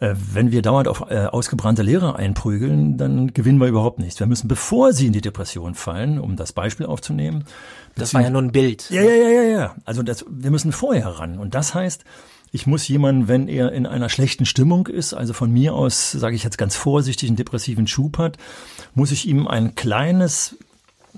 Äh, 0.00 0.14
wenn 0.32 0.52
wir 0.52 0.62
dauernd 0.62 0.86
auf 0.86 1.10
äh, 1.10 1.26
ausgebrannte 1.26 1.82
Lehrer 1.82 2.16
einprügeln, 2.16 2.96
dann 2.96 3.34
gewinnen 3.34 3.58
wir 3.58 3.66
überhaupt 3.66 3.98
nichts. 3.98 4.20
Wir 4.20 4.26
müssen, 4.26 4.46
bevor 4.46 4.92
sie 4.92 5.06
in 5.06 5.12
die 5.12 5.20
Depression 5.20 5.74
fallen, 5.74 6.20
um 6.20 6.36
das 6.36 6.52
Beispiel 6.52 6.86
aufzunehmen. 6.86 7.44
Das 7.96 8.14
war 8.14 8.22
ja 8.22 8.30
nur 8.30 8.42
ein 8.42 8.52
Bild. 8.52 8.90
Ja, 8.90 9.02
ja, 9.02 9.14
ja, 9.14 9.28
ja, 9.28 9.42
ja. 9.42 9.74
Also 9.84 10.04
das, 10.04 10.24
wir 10.28 10.52
müssen 10.52 10.70
vorher 10.70 11.08
ran. 11.08 11.38
Und 11.38 11.54
das 11.54 11.74
heißt, 11.74 12.04
ich 12.52 12.66
muss 12.66 12.86
jemanden, 12.86 13.26
wenn 13.28 13.48
er 13.48 13.72
in 13.72 13.86
einer 13.86 14.08
schlechten 14.08 14.46
Stimmung 14.46 14.86
ist, 14.86 15.14
also 15.14 15.32
von 15.32 15.52
mir 15.52 15.74
aus, 15.74 16.12
sage 16.12 16.36
ich 16.36 16.44
jetzt 16.44 16.58
ganz 16.58 16.76
vorsichtig, 16.76 17.28
einen 17.28 17.36
depressiven 17.36 17.86
Schub 17.88 18.18
hat, 18.18 18.38
muss 18.94 19.10
ich 19.10 19.26
ihm 19.26 19.48
ein 19.48 19.74
kleines 19.74 20.56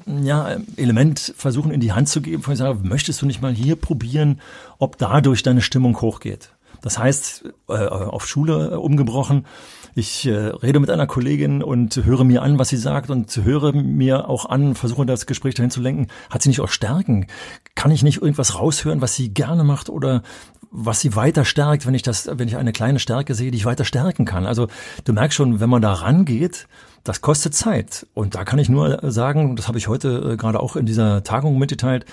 ja, 0.06 0.56
Element 0.76 1.34
versuchen 1.36 1.70
in 1.70 1.80
die 1.80 1.92
Hand 1.92 2.08
zu 2.08 2.22
geben, 2.22 2.42
von 2.42 2.54
ich 2.54 2.58
sage, 2.58 2.78
möchtest 2.82 3.20
du 3.20 3.26
nicht 3.26 3.42
mal 3.42 3.52
hier 3.52 3.76
probieren, 3.76 4.40
ob 4.78 4.96
dadurch 4.96 5.42
deine 5.42 5.60
Stimmung 5.60 6.00
hochgeht? 6.00 6.50
Das 6.82 6.98
heißt, 6.98 7.44
äh, 7.68 7.72
auf 7.72 8.26
Schule 8.26 8.72
äh, 8.72 8.74
umgebrochen, 8.74 9.46
ich 9.94 10.26
äh, 10.26 10.32
rede 10.32 10.80
mit 10.80 10.90
einer 10.90 11.06
Kollegin 11.06 11.62
und 11.62 12.04
höre 12.04 12.24
mir 12.24 12.42
an, 12.42 12.58
was 12.58 12.68
sie 12.68 12.76
sagt 12.76 13.10
und 13.10 13.36
höre 13.44 13.72
mir 13.72 14.28
auch 14.28 14.46
an, 14.46 14.74
versuche 14.74 15.04
das 15.04 15.26
Gespräch 15.26 15.54
dahin 15.54 15.70
zu 15.70 15.80
lenken. 15.80 16.08
Hat 16.30 16.42
sie 16.42 16.48
nicht 16.48 16.60
auch 16.60 16.68
Stärken? 16.68 17.26
Kann 17.74 17.90
ich 17.90 18.02
nicht 18.02 18.22
irgendwas 18.22 18.58
raushören, 18.58 19.00
was 19.00 19.14
sie 19.14 19.34
gerne 19.34 19.64
macht 19.64 19.88
oder 19.88 20.22
was 20.70 21.00
sie 21.00 21.16
weiter 21.16 21.44
stärkt, 21.44 21.86
wenn 21.86 21.94
ich 21.94 22.02
das, 22.02 22.30
wenn 22.32 22.46
ich 22.46 22.56
eine 22.56 22.72
kleine 22.72 23.00
Stärke 23.00 23.34
sehe, 23.34 23.50
die 23.50 23.58
ich 23.58 23.64
weiter 23.64 23.84
stärken 23.84 24.24
kann? 24.24 24.46
Also 24.46 24.68
du 25.04 25.12
merkst 25.12 25.36
schon, 25.36 25.58
wenn 25.58 25.70
man 25.70 25.82
da 25.82 25.92
rangeht, 25.92 26.68
das 27.04 27.20
kostet 27.20 27.54
Zeit. 27.54 28.06
Und 28.14 28.34
da 28.34 28.44
kann 28.44 28.58
ich 28.58 28.68
nur 28.68 29.00
sagen, 29.10 29.56
das 29.56 29.68
habe 29.68 29.78
ich 29.78 29.88
heute 29.88 30.32
äh, 30.32 30.36
gerade 30.36 30.60
auch 30.60 30.76
in 30.76 30.86
dieser 30.86 31.22
Tagung 31.22 31.58
mitgeteilt, 31.58 32.04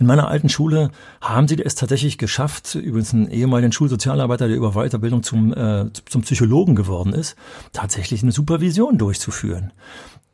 in 0.00 0.06
meiner 0.06 0.28
alten 0.28 0.48
Schule 0.48 0.90
haben 1.20 1.46
sie 1.46 1.62
es 1.62 1.74
tatsächlich 1.74 2.16
geschafft, 2.16 2.74
übrigens 2.74 3.12
ein 3.12 3.28
ehemaligen 3.28 3.70
Schulsozialarbeiter, 3.70 4.48
der 4.48 4.56
über 4.56 4.72
Weiterbildung 4.72 5.22
zum, 5.22 5.52
äh, 5.52 5.90
zum 6.08 6.22
Psychologen 6.22 6.74
geworden 6.74 7.12
ist, 7.12 7.36
tatsächlich 7.74 8.22
eine 8.22 8.32
Supervision 8.32 8.96
durchzuführen. 8.96 9.72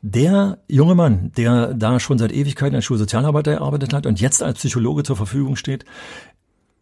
Der 0.01 0.59
junge 0.69 0.95
Mann, 0.95 1.33
der 1.35 1.73
da 1.73 1.99
schon 1.99 2.17
seit 2.17 2.31
Ewigkeiten 2.31 2.75
als 2.75 2.85
Schulsozialarbeiter 2.85 3.55
gearbeitet 3.55 3.93
hat 3.93 4.05
und 4.05 4.21
jetzt 4.21 4.41
als 4.41 4.59
Psychologe 4.59 5.03
zur 5.03 5.17
Verfügung 5.17 5.57
steht, 5.57 5.83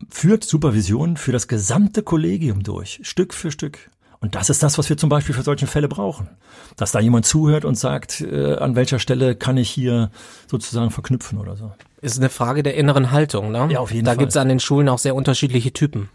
führt 0.10 0.44
Supervision 0.44 1.18
für 1.18 1.32
das 1.32 1.48
gesamte 1.48 2.04
Kollegium 2.04 2.62
durch, 2.62 3.00
Stück 3.02 3.34
für 3.34 3.50
Stück. 3.50 3.90
Und 4.26 4.34
das 4.34 4.50
ist 4.50 4.64
das, 4.64 4.80
was 4.80 4.90
wir 4.90 4.98
zum 4.98 5.08
Beispiel 5.08 5.36
für 5.36 5.44
solche 5.44 5.68
Fälle 5.68 5.88
brauchen. 5.88 6.30
Dass 6.78 6.92
da 6.92 7.00
jemand 7.00 7.28
zuhört 7.28 7.64
und 7.64 7.76
sagt, 7.76 8.22
äh, 8.22 8.56
an 8.56 8.76
welcher 8.76 8.98
Stelle 8.98 9.36
kann 9.36 9.56
ich 9.56 9.70
hier 9.70 10.10
sozusagen 10.48 10.90
verknüpfen 10.90 11.38
oder 11.38 11.56
so. 11.56 11.72
Ist 12.02 12.18
eine 12.18 12.30
Frage 12.30 12.64
der 12.64 12.74
inneren 12.74 13.12
Haltung, 13.12 13.52
ne? 13.52 13.68
Ja, 13.70 13.82
auf 13.82 13.92
jeden 13.92 14.04
da 14.04 14.12
Fall. 14.12 14.18
Da 14.18 14.20
gibt 14.20 14.32
es 14.32 14.38
an 14.38 14.50
den 14.50 14.60
Schulen 14.60 14.90
auch 14.90 14.98
sehr 14.98 15.14
unterschiedliche 15.14 15.74
Typen. 15.74 16.10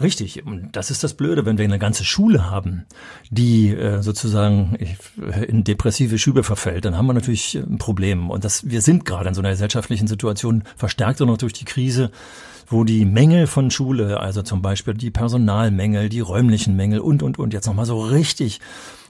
Richtig, 0.00 0.46
und 0.46 0.74
das 0.74 0.90
ist 0.90 1.04
das 1.04 1.12
Blöde, 1.12 1.44
wenn 1.44 1.58
wir 1.58 1.66
eine 1.66 1.78
ganze 1.78 2.02
Schule 2.02 2.50
haben, 2.50 2.86
die 3.28 3.68
äh, 3.68 4.00
sozusagen 4.00 4.78
in 5.46 5.62
depressive 5.62 6.18
Schübe 6.18 6.42
verfällt, 6.42 6.86
dann 6.86 6.96
haben 6.96 7.04
wir 7.04 7.12
natürlich 7.12 7.56
ein 7.56 7.76
Problem. 7.76 8.30
Und 8.30 8.42
das, 8.44 8.70
wir 8.70 8.80
sind 8.80 9.04
gerade 9.04 9.28
in 9.28 9.34
so 9.34 9.42
einer 9.42 9.50
gesellschaftlichen 9.50 10.06
Situation, 10.06 10.64
verstärkt 10.78 11.20
auch 11.20 11.26
noch 11.26 11.36
durch 11.36 11.52
die 11.52 11.66
Krise, 11.66 12.10
wo 12.70 12.84
die 12.84 13.04
Mängel 13.04 13.46
von 13.46 13.70
Schule, 13.70 14.20
also 14.20 14.42
zum 14.42 14.62
Beispiel 14.62 14.94
die 14.94 15.10
Personalmängel, 15.10 16.08
die 16.08 16.20
räumlichen 16.20 16.76
Mängel 16.76 17.00
und, 17.00 17.22
und, 17.22 17.38
und 17.38 17.52
jetzt 17.52 17.66
nochmal 17.66 17.86
so 17.86 18.00
richtig 18.00 18.60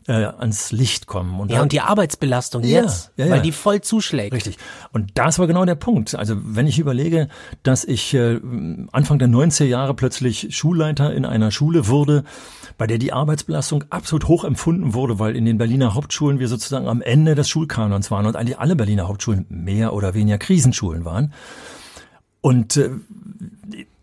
äh, 0.07 0.25
ans 0.25 0.73
Licht 0.73 1.07
kommen. 1.07 1.39
Und 1.39 1.51
ja, 1.51 1.61
und 1.61 1.73
die 1.73 1.81
Arbeitsbelastung 1.81 2.63
ja, 2.63 2.83
jetzt, 2.83 3.13
ja, 3.17 3.27
ja. 3.27 3.33
weil 3.33 3.43
die 3.43 3.53
voll 3.53 3.83
zuschlägt. 3.83 4.35
Richtig. 4.35 4.57
Und 4.93 5.13
das 5.15 5.39
war 5.39 5.47
genau 5.47 5.65
der 5.65 5.75
Punkt. 5.75 6.15
Also 6.15 6.37
wenn 6.43 6.67
ich 6.67 6.79
überlege, 6.79 7.29
dass 7.63 7.85
ich 7.85 8.15
äh, 8.15 8.41
Anfang 8.93 9.19
der 9.19 9.29
90er 9.29 9.65
Jahre 9.65 9.95
plötzlich 9.95 10.57
Schulleiter 10.57 11.13
in 11.13 11.27
einer 11.27 11.51
Schule 11.51 11.87
wurde, 11.87 12.25
bei 12.79 12.87
der 12.87 12.97
die 12.97 13.13
Arbeitsbelastung 13.13 13.85
absolut 13.91 14.27
hoch 14.27 14.45
empfunden 14.45 14.95
wurde, 14.95 15.19
weil 15.19 15.37
in 15.37 15.45
den 15.45 15.59
Berliner 15.59 15.95
Hauptschulen 15.95 16.39
wir 16.39 16.49
sozusagen 16.49 16.89
am 16.89 17.03
Ende 17.03 17.35
des 17.35 17.49
Schulkanons 17.51 18.11
waren 18.11 18.25
und 18.25 18.37
eigentlich 18.37 18.59
alle 18.59 18.75
Berliner 18.75 19.07
Hauptschulen 19.07 19.45
mehr 19.51 19.93
oder 19.93 20.15
weniger 20.15 20.39
Krisenschulen 20.39 21.05
waren. 21.05 21.35
Und 22.41 22.79
äh, 22.79 22.91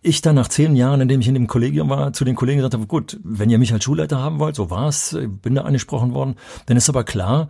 ich 0.08 0.22
dann 0.22 0.36
nach 0.36 0.48
zehn 0.48 0.76
Jahren, 0.76 1.02
in 1.02 1.08
dem 1.08 1.22
ich 1.22 1.28
in 1.28 1.34
dem 1.34 1.48
Kollegium 1.48 1.90
war, 1.90 2.14
zu 2.14 2.26
den 2.26 2.36
Kollegen 2.36 2.60
gesagt 2.60 2.74
habe, 2.74 2.88
gut, 2.88 3.20
wenn 3.24 3.50
ihr 3.50 3.60
mich 3.60 3.74
als 3.74 3.84
Schulleiter 3.84 4.20
haben 4.20 4.40
wollt, 4.40 4.56
so 4.56 4.70
war 4.70 4.88
es, 4.88 5.18
bin 5.42 5.56
da 5.56 5.62
angesprochen 5.62 6.14
worden, 6.14 6.36
dann 6.66 6.78
ist 6.78 6.90
aber 6.90 7.04
klar, 7.04 7.50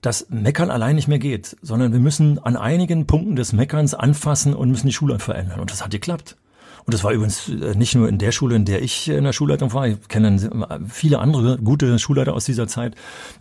dass 0.00 0.28
Meckern 0.30 0.70
allein 0.70 0.96
nicht 0.96 1.08
mehr 1.08 1.18
geht, 1.18 1.56
sondern 1.62 1.92
wir 1.92 2.00
müssen 2.00 2.38
an 2.38 2.56
einigen 2.56 3.06
Punkten 3.06 3.36
des 3.36 3.52
Meckerns 3.52 3.94
anfassen 3.94 4.54
und 4.54 4.70
müssen 4.70 4.86
die 4.86 4.92
Schule 4.92 5.18
verändern. 5.18 5.60
Und 5.60 5.70
das 5.70 5.84
hat 5.84 5.90
geklappt. 5.90 6.36
Und 6.86 6.94
das 6.94 7.04
war 7.04 7.12
übrigens 7.12 7.48
äh, 7.48 7.74
nicht 7.74 7.94
nur 7.94 8.08
in 8.08 8.18
der 8.18 8.32
Schule, 8.32 8.56
in 8.56 8.64
der 8.64 8.82
ich 8.82 9.08
in 9.08 9.24
der 9.24 9.34
Schulleitung 9.34 9.72
war. 9.74 9.86
Ich 9.86 10.08
kenne 10.08 10.88
viele 10.88 11.18
andere 11.18 11.58
gute 11.58 11.98
Schulleiter 11.98 12.32
aus 12.32 12.46
dieser 12.46 12.66
Zeit, 12.66 12.94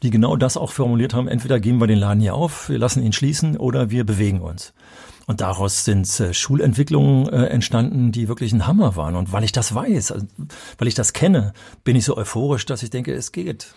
die 0.04 0.10
genau 0.10 0.36
das 0.36 0.58
auch 0.58 0.72
formuliert 0.72 1.14
haben. 1.14 1.28
Entweder 1.28 1.60
geben 1.60 1.80
wir 1.80 1.88
den 1.88 2.00
Laden 2.00 2.20
hier 2.20 2.36
auf, 2.36 2.70
wir 2.70 2.78
lassen 2.78 3.02
ihn 3.04 3.14
schließen 3.14 3.56
oder 3.56 3.90
wir 3.90 4.06
bewegen 4.06 4.42
uns. 4.42 4.74
Und 5.30 5.42
daraus 5.42 5.86
sind 5.86 6.20
äh, 6.20 6.34
Schulentwicklungen 6.34 7.30
äh, 7.30 7.46
entstanden, 7.50 8.12
die 8.12 8.28
wirklich 8.28 8.52
ein 8.52 8.66
Hammer 8.66 8.96
waren. 8.96 9.16
Und 9.16 9.32
weil 9.32 9.44
ich 9.44 9.52
das 9.52 9.76
weiß, 9.76 10.12
also, 10.12 10.26
weil 10.80 10.88
ich 10.88 10.96
das 10.96 11.14
kenne, 11.14 11.54
bin 11.84 11.96
ich 11.96 12.06
so 12.06 12.18
euphorisch, 12.18 12.66
dass 12.66 12.82
ich 12.82 12.90
denke, 12.90 13.14
es 13.14 13.32
geht. 13.32 13.68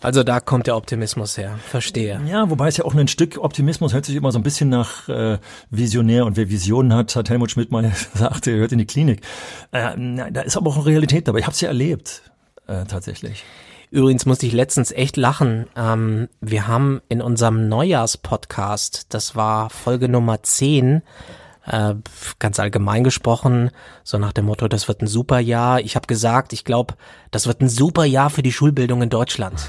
Also 0.00 0.22
da 0.22 0.40
kommt 0.40 0.68
der 0.68 0.78
Optimismus 0.78 1.36
her, 1.36 1.58
verstehe. 1.68 2.22
Ja, 2.26 2.48
wobei 2.48 2.68
es 2.68 2.78
ja 2.78 2.86
auch 2.86 2.94
ein 2.94 3.06
Stück 3.06 3.36
Optimismus 3.36 3.92
hört 3.92 4.06
sich 4.06 4.16
immer 4.16 4.32
so 4.32 4.38
ein 4.38 4.42
bisschen 4.42 4.70
nach 4.70 5.10
äh, 5.10 5.36
Visionär 5.68 6.24
und 6.24 6.38
wer 6.38 6.48
Visionen 6.48 6.94
hat, 6.94 7.16
hat 7.16 7.28
Helmut 7.28 7.50
Schmidt 7.50 7.70
mal 7.70 7.82
gesagt, 8.14 8.46
er 8.46 8.56
hört 8.56 8.72
in 8.72 8.78
die 8.78 8.86
Klinik. 8.86 9.20
Äh, 9.72 9.90
da 10.30 10.40
ist 10.40 10.56
aber 10.56 10.70
auch 10.70 10.76
eine 10.76 10.86
Realität 10.86 11.28
dabei. 11.28 11.40
Ich 11.40 11.44
habe 11.44 11.52
es 11.52 11.60
ja 11.60 11.68
erlebt, 11.68 12.22
äh, 12.66 12.86
tatsächlich. 12.86 13.44
Übrigens 13.92 14.24
musste 14.24 14.46
ich 14.46 14.54
letztens 14.54 14.90
echt 14.90 15.18
lachen. 15.18 15.66
Ähm, 15.76 16.30
wir 16.40 16.66
haben 16.66 17.02
in 17.10 17.20
unserem 17.20 17.68
Neujahrspodcast, 17.68 19.12
das 19.12 19.36
war 19.36 19.68
Folge 19.68 20.08
Nummer 20.08 20.42
10, 20.42 21.02
äh, 21.66 21.94
ganz 22.38 22.58
allgemein 22.58 23.04
gesprochen, 23.04 23.70
so 24.02 24.16
nach 24.16 24.32
dem 24.32 24.46
Motto, 24.46 24.66
das 24.66 24.88
wird 24.88 25.02
ein 25.02 25.06
super 25.06 25.40
Jahr. 25.40 25.78
Ich 25.80 25.94
habe 25.94 26.06
gesagt, 26.06 26.54
ich 26.54 26.64
glaube, 26.64 26.94
das 27.30 27.46
wird 27.46 27.60
ein 27.60 27.68
super 27.68 28.06
Jahr 28.06 28.30
für 28.30 28.42
die 28.42 28.50
Schulbildung 28.50 29.02
in 29.02 29.10
Deutschland. 29.10 29.68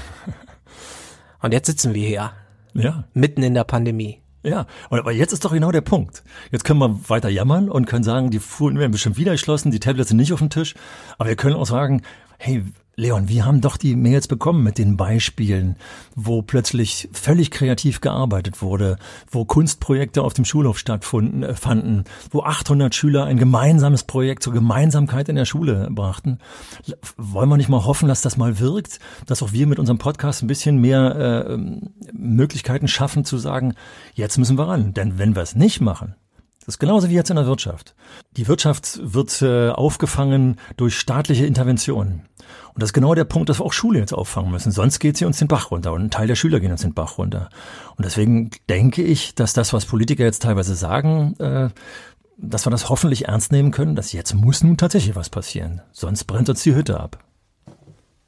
Und 1.42 1.52
jetzt 1.52 1.66
sitzen 1.66 1.92
wir 1.92 2.08
hier. 2.08 2.32
Ja. 2.72 3.04
Mitten 3.12 3.42
in 3.42 3.52
der 3.52 3.64
Pandemie. 3.64 4.22
Ja, 4.42 4.66
aber 4.88 5.12
jetzt 5.12 5.34
ist 5.34 5.44
doch 5.44 5.52
genau 5.52 5.70
der 5.70 5.82
Punkt. 5.82 6.24
Jetzt 6.50 6.64
können 6.64 6.78
wir 6.78 7.10
weiter 7.10 7.28
jammern 7.28 7.70
und 7.70 7.86
können 7.86 8.04
sagen, 8.04 8.30
die 8.30 8.40
Schulen 8.40 8.78
werden 8.78 8.92
bestimmt 8.92 9.16
wieder 9.16 9.32
geschlossen, 9.32 9.70
die 9.70 9.80
Tablets 9.80 10.08
sind 10.08 10.18
nicht 10.18 10.34
auf 10.34 10.38
dem 10.38 10.50
Tisch. 10.50 10.74
Aber 11.16 11.30
wir 11.30 11.36
können 11.36 11.56
auch 11.56 11.66
sagen, 11.66 12.02
hey, 12.36 12.62
Leon, 12.96 13.28
wir 13.28 13.44
haben 13.44 13.60
doch 13.60 13.76
die 13.76 13.96
Mails 13.96 14.28
bekommen 14.28 14.62
mit 14.62 14.78
den 14.78 14.96
Beispielen, 14.96 15.76
wo 16.14 16.42
plötzlich 16.42 17.08
völlig 17.12 17.50
kreativ 17.50 18.00
gearbeitet 18.00 18.62
wurde, 18.62 18.98
wo 19.28 19.44
Kunstprojekte 19.44 20.22
auf 20.22 20.32
dem 20.32 20.44
Schulhof 20.44 20.78
stattfanden, 20.78 21.42
äh, 21.42 21.54
fanden, 21.54 22.04
wo 22.30 22.42
800 22.42 22.94
Schüler 22.94 23.24
ein 23.24 23.36
gemeinsames 23.36 24.04
Projekt 24.04 24.44
zur 24.44 24.52
Gemeinsamkeit 24.52 25.28
in 25.28 25.34
der 25.34 25.44
Schule 25.44 25.88
brachten. 25.90 26.38
Wollen 27.16 27.48
wir 27.48 27.56
nicht 27.56 27.68
mal 27.68 27.84
hoffen, 27.84 28.08
dass 28.08 28.22
das 28.22 28.36
mal 28.36 28.60
wirkt, 28.60 29.00
dass 29.26 29.42
auch 29.42 29.52
wir 29.52 29.66
mit 29.66 29.80
unserem 29.80 29.98
Podcast 29.98 30.42
ein 30.42 30.48
bisschen 30.48 30.78
mehr 30.78 31.48
äh, 31.48 31.58
Möglichkeiten 32.12 32.86
schaffen 32.86 33.24
zu 33.24 33.38
sagen, 33.38 33.74
jetzt 34.14 34.38
müssen 34.38 34.56
wir 34.56 34.68
ran. 34.68 34.94
Denn 34.94 35.18
wenn 35.18 35.34
wir 35.34 35.42
es 35.42 35.56
nicht 35.56 35.80
machen, 35.80 36.14
das 36.64 36.76
ist 36.76 36.78
genauso 36.78 37.10
wie 37.10 37.14
jetzt 37.14 37.30
in 37.30 37.36
der 37.36 37.46
Wirtschaft. 37.46 37.94
Die 38.36 38.48
Wirtschaft 38.48 38.98
wird 39.02 39.42
äh, 39.42 39.68
aufgefangen 39.68 40.56
durch 40.76 40.98
staatliche 40.98 41.44
Interventionen. 41.44 42.22
Und 42.72 42.82
das 42.82 42.88
ist 42.88 42.94
genau 42.94 43.14
der 43.14 43.24
Punkt, 43.24 43.48
dass 43.48 43.60
wir 43.60 43.66
auch 43.66 43.72
Schule 43.72 43.98
jetzt 43.98 44.14
auffangen 44.14 44.50
müssen. 44.50 44.72
Sonst 44.72 44.98
geht 44.98 45.16
sie 45.16 45.26
uns 45.26 45.38
den 45.38 45.48
Bach 45.48 45.70
runter 45.70 45.92
und 45.92 46.02
ein 46.02 46.10
Teil 46.10 46.26
der 46.26 46.36
Schüler 46.36 46.60
geht 46.60 46.70
uns 46.70 46.80
den 46.80 46.94
Bach 46.94 47.18
runter. 47.18 47.50
Und 47.96 48.04
deswegen 48.04 48.50
denke 48.68 49.02
ich, 49.02 49.34
dass 49.34 49.52
das, 49.52 49.72
was 49.72 49.84
Politiker 49.84 50.24
jetzt 50.24 50.42
teilweise 50.42 50.74
sagen, 50.74 51.36
äh, 51.38 51.68
dass 52.36 52.66
wir 52.66 52.70
das 52.70 52.88
hoffentlich 52.88 53.28
ernst 53.28 53.52
nehmen 53.52 53.70
können, 53.70 53.94
dass 53.94 54.12
jetzt 54.12 54.34
muss 54.34 54.64
nun 54.64 54.76
tatsächlich 54.76 55.14
was 55.14 55.30
passieren. 55.30 55.82
Sonst 55.92 56.24
brennt 56.24 56.48
uns 56.48 56.62
die 56.62 56.74
Hütte 56.74 56.98
ab. 56.98 57.18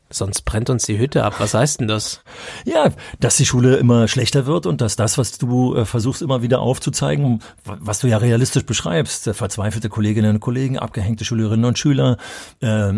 Sonst 0.08 0.42
brennt 0.42 0.70
uns 0.70 0.84
die 0.84 0.98
Hütte 0.98 1.24
ab. 1.24 1.34
Was 1.38 1.54
heißt 1.54 1.80
denn 1.80 1.88
das? 1.88 2.22
Ja, 2.64 2.92
dass 3.18 3.36
die 3.36 3.44
Schule 3.44 3.76
immer 3.76 4.06
schlechter 4.06 4.46
wird 4.46 4.66
und 4.66 4.80
dass 4.80 4.94
das, 4.94 5.18
was 5.18 5.36
du 5.38 5.74
äh, 5.74 5.84
versuchst 5.84 6.22
immer 6.22 6.42
wieder 6.42 6.60
aufzuzeigen, 6.60 7.42
was 7.64 7.98
du 7.98 8.06
ja 8.06 8.18
realistisch 8.18 8.64
beschreibst, 8.64 9.26
äh, 9.26 9.34
verzweifelte 9.34 9.88
Kolleginnen 9.88 10.36
und 10.36 10.40
Kollegen, 10.40 10.78
abgehängte 10.78 11.24
Schülerinnen 11.24 11.64
und 11.64 11.76
Schüler, 11.78 12.18
äh, 12.60 12.92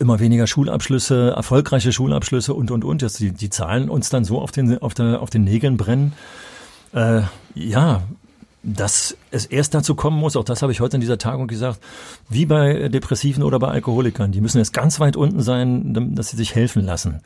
immer 0.00 0.18
weniger 0.18 0.48
Schulabschlüsse, 0.48 1.34
erfolgreiche 1.36 1.92
Schulabschlüsse 1.92 2.52
und 2.52 2.72
und 2.72 2.84
und, 2.84 3.02
dass 3.02 3.14
die, 3.14 3.30
die 3.30 3.50
Zahlen 3.50 3.88
uns 3.88 4.10
dann 4.10 4.24
so 4.24 4.40
auf 4.40 4.50
den 4.50 4.82
auf, 4.82 4.94
der, 4.94 5.22
auf 5.22 5.30
den 5.30 5.44
Nägeln 5.44 5.76
brennen. 5.76 6.14
Äh, 6.92 7.22
ja, 7.54 8.02
dass 8.62 9.16
es 9.30 9.46
erst 9.46 9.74
dazu 9.74 9.94
kommen 9.94 10.18
muss, 10.18 10.36
auch 10.36 10.44
das 10.44 10.62
habe 10.62 10.72
ich 10.72 10.80
heute 10.80 10.96
in 10.96 11.00
dieser 11.00 11.18
Tagung 11.18 11.46
gesagt, 11.46 11.80
wie 12.28 12.46
bei 12.46 12.88
Depressiven 12.88 13.42
oder 13.42 13.58
bei 13.58 13.68
Alkoholikern. 13.68 14.32
Die 14.32 14.40
müssen 14.40 14.58
jetzt 14.58 14.72
ganz 14.72 15.00
weit 15.00 15.16
unten 15.16 15.40
sein, 15.40 16.14
dass 16.14 16.28
sie 16.28 16.36
sich 16.36 16.54
helfen 16.54 16.84
lassen. 16.84 17.20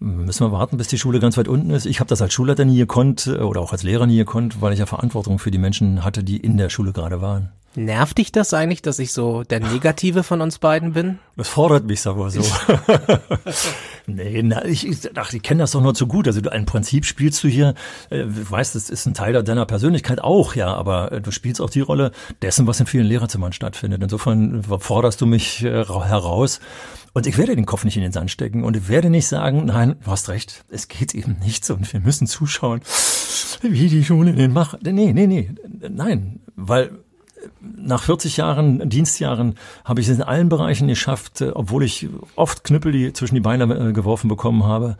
Müssen 0.00 0.46
wir 0.46 0.52
warten, 0.52 0.76
bis 0.76 0.88
die 0.88 0.98
Schule 0.98 1.20
ganz 1.20 1.36
weit 1.36 1.48
unten 1.48 1.70
ist. 1.70 1.84
Ich 1.84 2.00
habe 2.00 2.08
das 2.08 2.22
als 2.22 2.32
Schulleiter 2.32 2.64
nie 2.64 2.78
gekonnt 2.78 3.26
oder 3.26 3.60
auch 3.60 3.72
als 3.72 3.82
Lehrer 3.82 4.06
nie 4.06 4.16
gekonnt, 4.16 4.62
weil 4.62 4.72
ich 4.72 4.78
ja 4.78 4.86
Verantwortung 4.86 5.38
für 5.38 5.50
die 5.50 5.58
Menschen 5.58 6.04
hatte, 6.04 6.24
die 6.24 6.36
in 6.38 6.56
der 6.56 6.70
Schule 6.70 6.92
gerade 6.92 7.20
waren. 7.20 7.50
Nervt 7.74 8.18
dich 8.18 8.32
das 8.32 8.54
eigentlich, 8.54 8.82
dass 8.82 8.98
ich 8.98 9.12
so 9.12 9.44
der 9.44 9.60
Negative 9.60 10.22
von 10.22 10.40
uns 10.40 10.58
beiden 10.58 10.94
bin? 10.94 11.18
Das 11.36 11.48
fordert 11.48 11.86
mich, 11.86 12.00
sag 12.00 12.16
mal 12.16 12.30
so. 12.30 12.40
nee, 14.06 14.42
na, 14.42 14.64
ich, 14.64 14.86
ich, 14.86 15.16
ach, 15.16 15.32
ich 15.32 15.42
kenne 15.42 15.60
das 15.60 15.72
doch 15.72 15.82
nur 15.82 15.94
zu 15.94 16.06
gut. 16.06 16.26
Also 16.26 16.40
du, 16.40 16.50
ein 16.50 16.66
Prinzip 16.66 17.04
spielst 17.04 17.44
du 17.44 17.48
hier, 17.48 17.74
äh, 18.10 18.24
weißt, 18.26 18.74
das 18.74 18.88
ist 18.88 19.06
ein 19.06 19.14
Teil 19.14 19.40
deiner 19.44 19.66
Persönlichkeit 19.66 20.20
auch, 20.20 20.54
ja, 20.54 20.74
aber 20.74 21.12
äh, 21.12 21.20
du 21.20 21.30
spielst 21.30 21.60
auch 21.60 21.70
die 21.70 21.80
Rolle 21.80 22.10
dessen, 22.42 22.66
was 22.66 22.80
in 22.80 22.86
vielen 22.86 23.06
Lehrerzimmern 23.06 23.52
stattfindet. 23.52 24.02
Insofern 24.02 24.62
forderst 24.62 25.20
du 25.20 25.26
mich 25.26 25.62
äh, 25.62 25.84
heraus. 25.84 26.60
Und 27.12 27.26
ich 27.26 27.36
werde 27.36 27.54
den 27.54 27.66
Kopf 27.66 27.84
nicht 27.84 27.96
in 27.96 28.02
den 28.02 28.12
Sand 28.12 28.30
stecken 28.30 28.64
und 28.64 28.76
ich 28.76 28.88
werde 28.88 29.10
nicht 29.10 29.26
sagen, 29.26 29.66
nein, 29.66 29.96
du 30.04 30.10
hast 30.10 30.28
recht, 30.28 30.64
es 30.68 30.88
geht 30.88 31.14
eben 31.14 31.36
nicht 31.44 31.64
so 31.64 31.74
und 31.74 31.92
wir 31.92 32.00
müssen 32.00 32.26
zuschauen, 32.26 32.80
wie 33.60 33.88
die 33.88 34.04
Schule 34.04 34.32
den 34.32 34.52
macht. 34.52 34.82
Nee, 34.82 35.12
nee, 35.12 35.26
nee, 35.26 35.50
nein, 35.88 36.40
weil 36.54 36.90
nach 37.60 38.02
40 38.02 38.36
Jahren, 38.36 38.88
Dienstjahren, 38.88 39.54
habe 39.84 40.00
ich 40.00 40.08
es 40.08 40.16
in 40.16 40.22
allen 40.22 40.48
Bereichen 40.48 40.88
geschafft, 40.88 41.40
äh, 41.40 41.50
obwohl 41.54 41.84
ich 41.84 42.08
oft 42.36 42.64
Knüppel 42.64 42.92
die 42.92 43.12
zwischen 43.12 43.34
die 43.34 43.40
Beine 43.40 43.64
äh, 43.64 43.92
geworfen 43.92 44.28
bekommen 44.28 44.64
habe, 44.64 44.96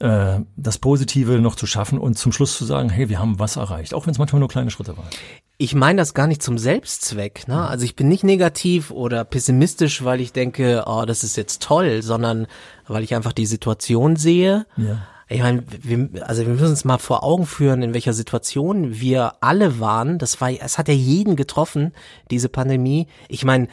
äh, 0.00 0.40
das 0.56 0.78
Positive 0.78 1.40
noch 1.40 1.54
zu 1.54 1.66
schaffen 1.66 1.98
und 1.98 2.18
zum 2.18 2.32
Schluss 2.32 2.56
zu 2.56 2.64
sagen, 2.64 2.88
hey, 2.88 3.08
wir 3.08 3.18
haben 3.18 3.38
was 3.38 3.56
erreicht, 3.56 3.94
auch 3.94 4.06
wenn 4.06 4.12
es 4.12 4.18
manchmal 4.18 4.40
nur 4.40 4.48
kleine 4.48 4.70
Schritte 4.70 4.96
waren. 4.96 5.08
Ich 5.56 5.74
meine 5.74 5.98
das 5.98 6.14
gar 6.14 6.26
nicht 6.26 6.42
zum 6.42 6.58
Selbstzweck, 6.58 7.46
ne? 7.46 7.68
Also 7.68 7.84
ich 7.84 7.94
bin 7.94 8.08
nicht 8.08 8.24
negativ 8.24 8.90
oder 8.90 9.24
pessimistisch, 9.24 10.02
weil 10.02 10.20
ich 10.20 10.32
denke, 10.32 10.82
oh, 10.86 11.04
das 11.06 11.22
ist 11.22 11.36
jetzt 11.36 11.62
toll, 11.62 12.02
sondern 12.02 12.48
weil 12.88 13.04
ich 13.04 13.14
einfach 13.14 13.32
die 13.32 13.46
Situation 13.46 14.16
sehe. 14.16 14.66
Ja 14.76 15.02
ich 15.34 15.42
meine, 15.42 15.64
wir, 15.66 16.28
also 16.28 16.42
wir 16.42 16.52
müssen 16.52 16.68
uns 16.68 16.84
mal 16.84 16.98
vor 16.98 17.24
Augen 17.24 17.44
führen, 17.44 17.82
in 17.82 17.92
welcher 17.92 18.12
Situation 18.12 19.00
wir 19.00 19.32
alle 19.40 19.80
waren. 19.80 20.18
Das 20.18 20.40
war, 20.40 20.50
es 20.50 20.78
hat 20.78 20.86
ja 20.86 20.94
jeden 20.94 21.34
getroffen, 21.34 21.92
diese 22.30 22.48
Pandemie. 22.48 23.08
Ich 23.28 23.44
meine, 23.44 23.66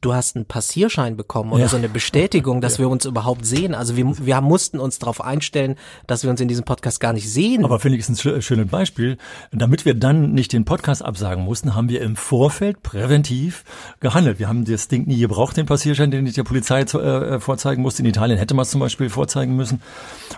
du 0.00 0.14
hast 0.14 0.36
einen 0.36 0.44
Passierschein 0.44 1.16
bekommen 1.16 1.52
oder 1.52 1.62
ja. 1.62 1.68
so 1.68 1.76
eine 1.76 1.88
Bestätigung, 1.88 2.60
dass 2.60 2.74
ja. 2.78 2.80
wir 2.80 2.88
uns 2.88 3.04
überhaupt 3.04 3.44
sehen. 3.44 3.74
Also 3.74 3.96
wir, 3.96 4.06
wir 4.24 4.40
mussten 4.40 4.78
uns 4.78 4.98
darauf 4.98 5.20
einstellen, 5.20 5.76
dass 6.06 6.22
wir 6.22 6.30
uns 6.30 6.40
in 6.40 6.48
diesem 6.48 6.64
Podcast 6.64 7.00
gar 7.00 7.12
nicht 7.12 7.30
sehen. 7.30 7.64
Aber 7.64 7.80
finde 7.80 7.98
ich 7.98 8.08
ist 8.08 8.24
ein 8.24 8.42
schönes 8.42 8.68
Beispiel. 8.68 9.18
Damit 9.50 9.84
wir 9.84 9.94
dann 9.94 10.32
nicht 10.32 10.52
den 10.52 10.64
Podcast 10.64 11.04
absagen 11.04 11.44
mussten, 11.44 11.74
haben 11.74 11.88
wir 11.88 12.00
im 12.02 12.14
Vorfeld 12.16 12.82
präventiv 12.82 13.64
gehandelt. 13.98 14.38
Wir 14.38 14.48
haben 14.48 14.64
das 14.64 14.88
Ding 14.88 15.06
nie 15.06 15.18
gebraucht, 15.18 15.56
den 15.56 15.66
Passierschein, 15.66 16.10
den 16.10 16.26
ich 16.26 16.34
der 16.34 16.44
Polizei 16.44 16.82
äh, 16.82 17.40
vorzeigen 17.40 17.82
musste. 17.82 18.02
In 18.02 18.08
Italien 18.08 18.38
hätte 18.38 18.54
man 18.54 18.62
es 18.62 18.70
zum 18.70 18.80
Beispiel 18.80 19.10
vorzeigen 19.10 19.56
müssen. 19.56 19.82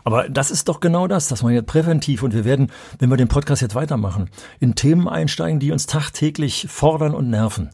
Aber 0.04 0.28
das 0.28 0.50
ist 0.50 0.68
doch 0.68 0.80
genau 0.80 1.06
das, 1.06 1.28
dass 1.28 1.42
man 1.42 1.52
jetzt 1.52 1.66
präventiv 1.66 2.22
und 2.22 2.32
wir 2.32 2.44
werden, 2.44 2.72
wenn 2.98 3.10
wir 3.10 3.16
den 3.16 3.28
Podcast 3.28 3.60
jetzt 3.60 3.74
weitermachen, 3.74 4.30
in 4.60 4.74
Themen 4.74 5.08
einsteigen, 5.08 5.60
die 5.60 5.72
uns 5.72 5.86
tagtäglich 5.86 6.66
fordern 6.70 7.14
und 7.14 7.28
nerven 7.28 7.70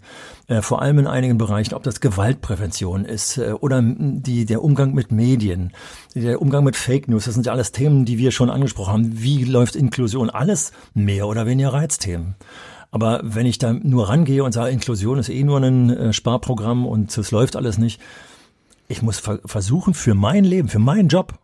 äh, 0.48 0.62
vor 0.62 0.82
allem 0.82 0.98
in 0.98 1.06
einigen 1.06 1.38
Bereichen, 1.38 1.74
ob 1.74 1.82
das 1.82 2.00
Gewaltprävention 2.00 3.04
ist 3.04 3.38
äh, 3.38 3.52
oder 3.52 3.82
die, 3.82 4.46
der 4.46 4.64
Umgang 4.64 4.94
mit 4.94 5.12
Medien, 5.12 5.72
der 6.14 6.42
Umgang 6.42 6.64
mit 6.64 6.74
Fake 6.74 7.06
News, 7.06 7.26
das 7.26 7.34
sind 7.34 7.46
ja 7.46 7.52
alles 7.52 7.70
Themen, 7.70 8.04
die 8.04 8.18
wir 8.18 8.30
schon 8.30 8.50
angesprochen 8.50 8.92
haben. 8.92 9.22
Wie 9.22 9.44
läuft 9.44 9.76
Inklusion? 9.76 10.30
Alles 10.30 10.72
mehr 10.94 11.28
oder 11.28 11.46
weniger 11.46 11.72
Reizthemen. 11.72 12.34
Aber 12.90 13.20
wenn 13.22 13.44
ich 13.44 13.58
da 13.58 13.74
nur 13.74 14.08
rangehe 14.08 14.42
und 14.42 14.52
sage, 14.52 14.70
Inklusion 14.70 15.18
ist 15.18 15.28
eh 15.28 15.44
nur 15.44 15.58
ein 15.58 15.90
äh, 15.90 16.12
Sparprogramm 16.14 16.86
und 16.86 17.16
es 17.16 17.30
läuft 17.30 17.54
alles 17.54 17.76
nicht, 17.76 18.00
ich 18.88 19.02
muss 19.02 19.18
ver 19.18 19.40
versuchen, 19.44 19.92
für 19.92 20.14
mein 20.14 20.44
Leben, 20.44 20.68
für 20.68 20.78
meinen 20.78 21.08
Job, 21.08 21.38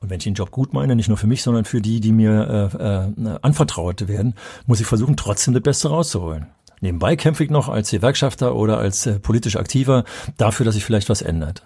und 0.00 0.10
wenn 0.10 0.18
ich 0.18 0.24
den 0.24 0.34
Job 0.34 0.52
gut 0.52 0.72
meine, 0.72 0.94
nicht 0.94 1.08
nur 1.08 1.16
für 1.16 1.26
mich, 1.26 1.42
sondern 1.42 1.64
für 1.64 1.80
die, 1.80 1.98
die 1.98 2.12
mir 2.12 2.70
äh, 2.78 3.30
äh, 3.30 3.38
anvertraut 3.42 4.06
werden, 4.06 4.34
muss 4.66 4.80
ich 4.80 4.86
versuchen, 4.86 5.16
trotzdem 5.16 5.54
das 5.54 5.62
Beste 5.64 5.88
rauszuholen. 5.88 6.46
Nebenbei 6.80 7.16
kämpfe 7.16 7.44
ich 7.44 7.50
noch 7.50 7.68
als 7.68 7.90
Gewerkschafter 7.90 8.54
oder 8.54 8.78
als 8.78 9.06
äh, 9.06 9.18
politisch 9.18 9.56
Aktiver 9.56 10.04
dafür, 10.36 10.64
dass 10.64 10.74
sich 10.74 10.84
vielleicht 10.84 11.08
was 11.08 11.22
ändert. 11.22 11.62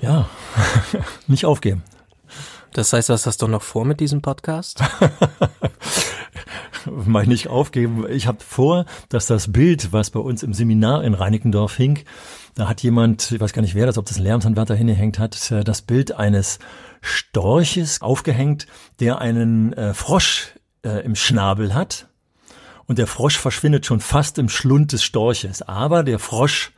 Ja, 0.00 0.28
nicht 1.26 1.44
aufgeben. 1.44 1.82
Das 2.72 2.92
heißt, 2.92 3.10
was 3.10 3.26
hast 3.26 3.42
du 3.42 3.48
noch 3.48 3.62
vor 3.62 3.84
mit 3.84 4.00
diesem 4.00 4.22
Podcast? 4.22 4.82
mal 6.86 7.26
nicht 7.26 7.48
aufgeben. 7.48 8.06
Ich 8.08 8.26
habe 8.26 8.38
vor, 8.40 8.86
dass 9.08 9.26
das 9.26 9.52
Bild, 9.52 9.92
was 9.92 10.10
bei 10.10 10.20
uns 10.20 10.42
im 10.42 10.54
Seminar 10.54 11.04
in 11.04 11.14
Reinickendorf 11.14 11.76
hing, 11.76 12.00
da 12.54 12.68
hat 12.68 12.82
jemand, 12.82 13.32
ich 13.32 13.40
weiß 13.40 13.52
gar 13.52 13.62
nicht 13.62 13.74
wer 13.74 13.86
das, 13.86 13.98
ob 13.98 14.06
das 14.06 14.18
ein 14.18 14.24
Lehramtsanwärter 14.24 14.74
hingehängt 14.74 15.18
hat, 15.18 15.50
äh, 15.50 15.64
das 15.64 15.82
Bild 15.82 16.12
eines 16.12 16.58
Storches 17.00 18.02
aufgehängt, 18.02 18.66
der 19.00 19.20
einen 19.20 19.72
äh, 19.72 19.94
Frosch 19.94 20.54
äh, 20.84 21.04
im 21.04 21.14
Schnabel 21.14 21.74
hat. 21.74 22.08
Und 22.86 22.98
der 22.98 23.06
Frosch 23.06 23.38
verschwindet 23.38 23.86
schon 23.86 24.00
fast 24.00 24.38
im 24.38 24.48
Schlund 24.48 24.92
des 24.92 25.02
Storches. 25.02 25.62
Aber 25.62 26.02
der 26.02 26.18
Frosch 26.18 26.72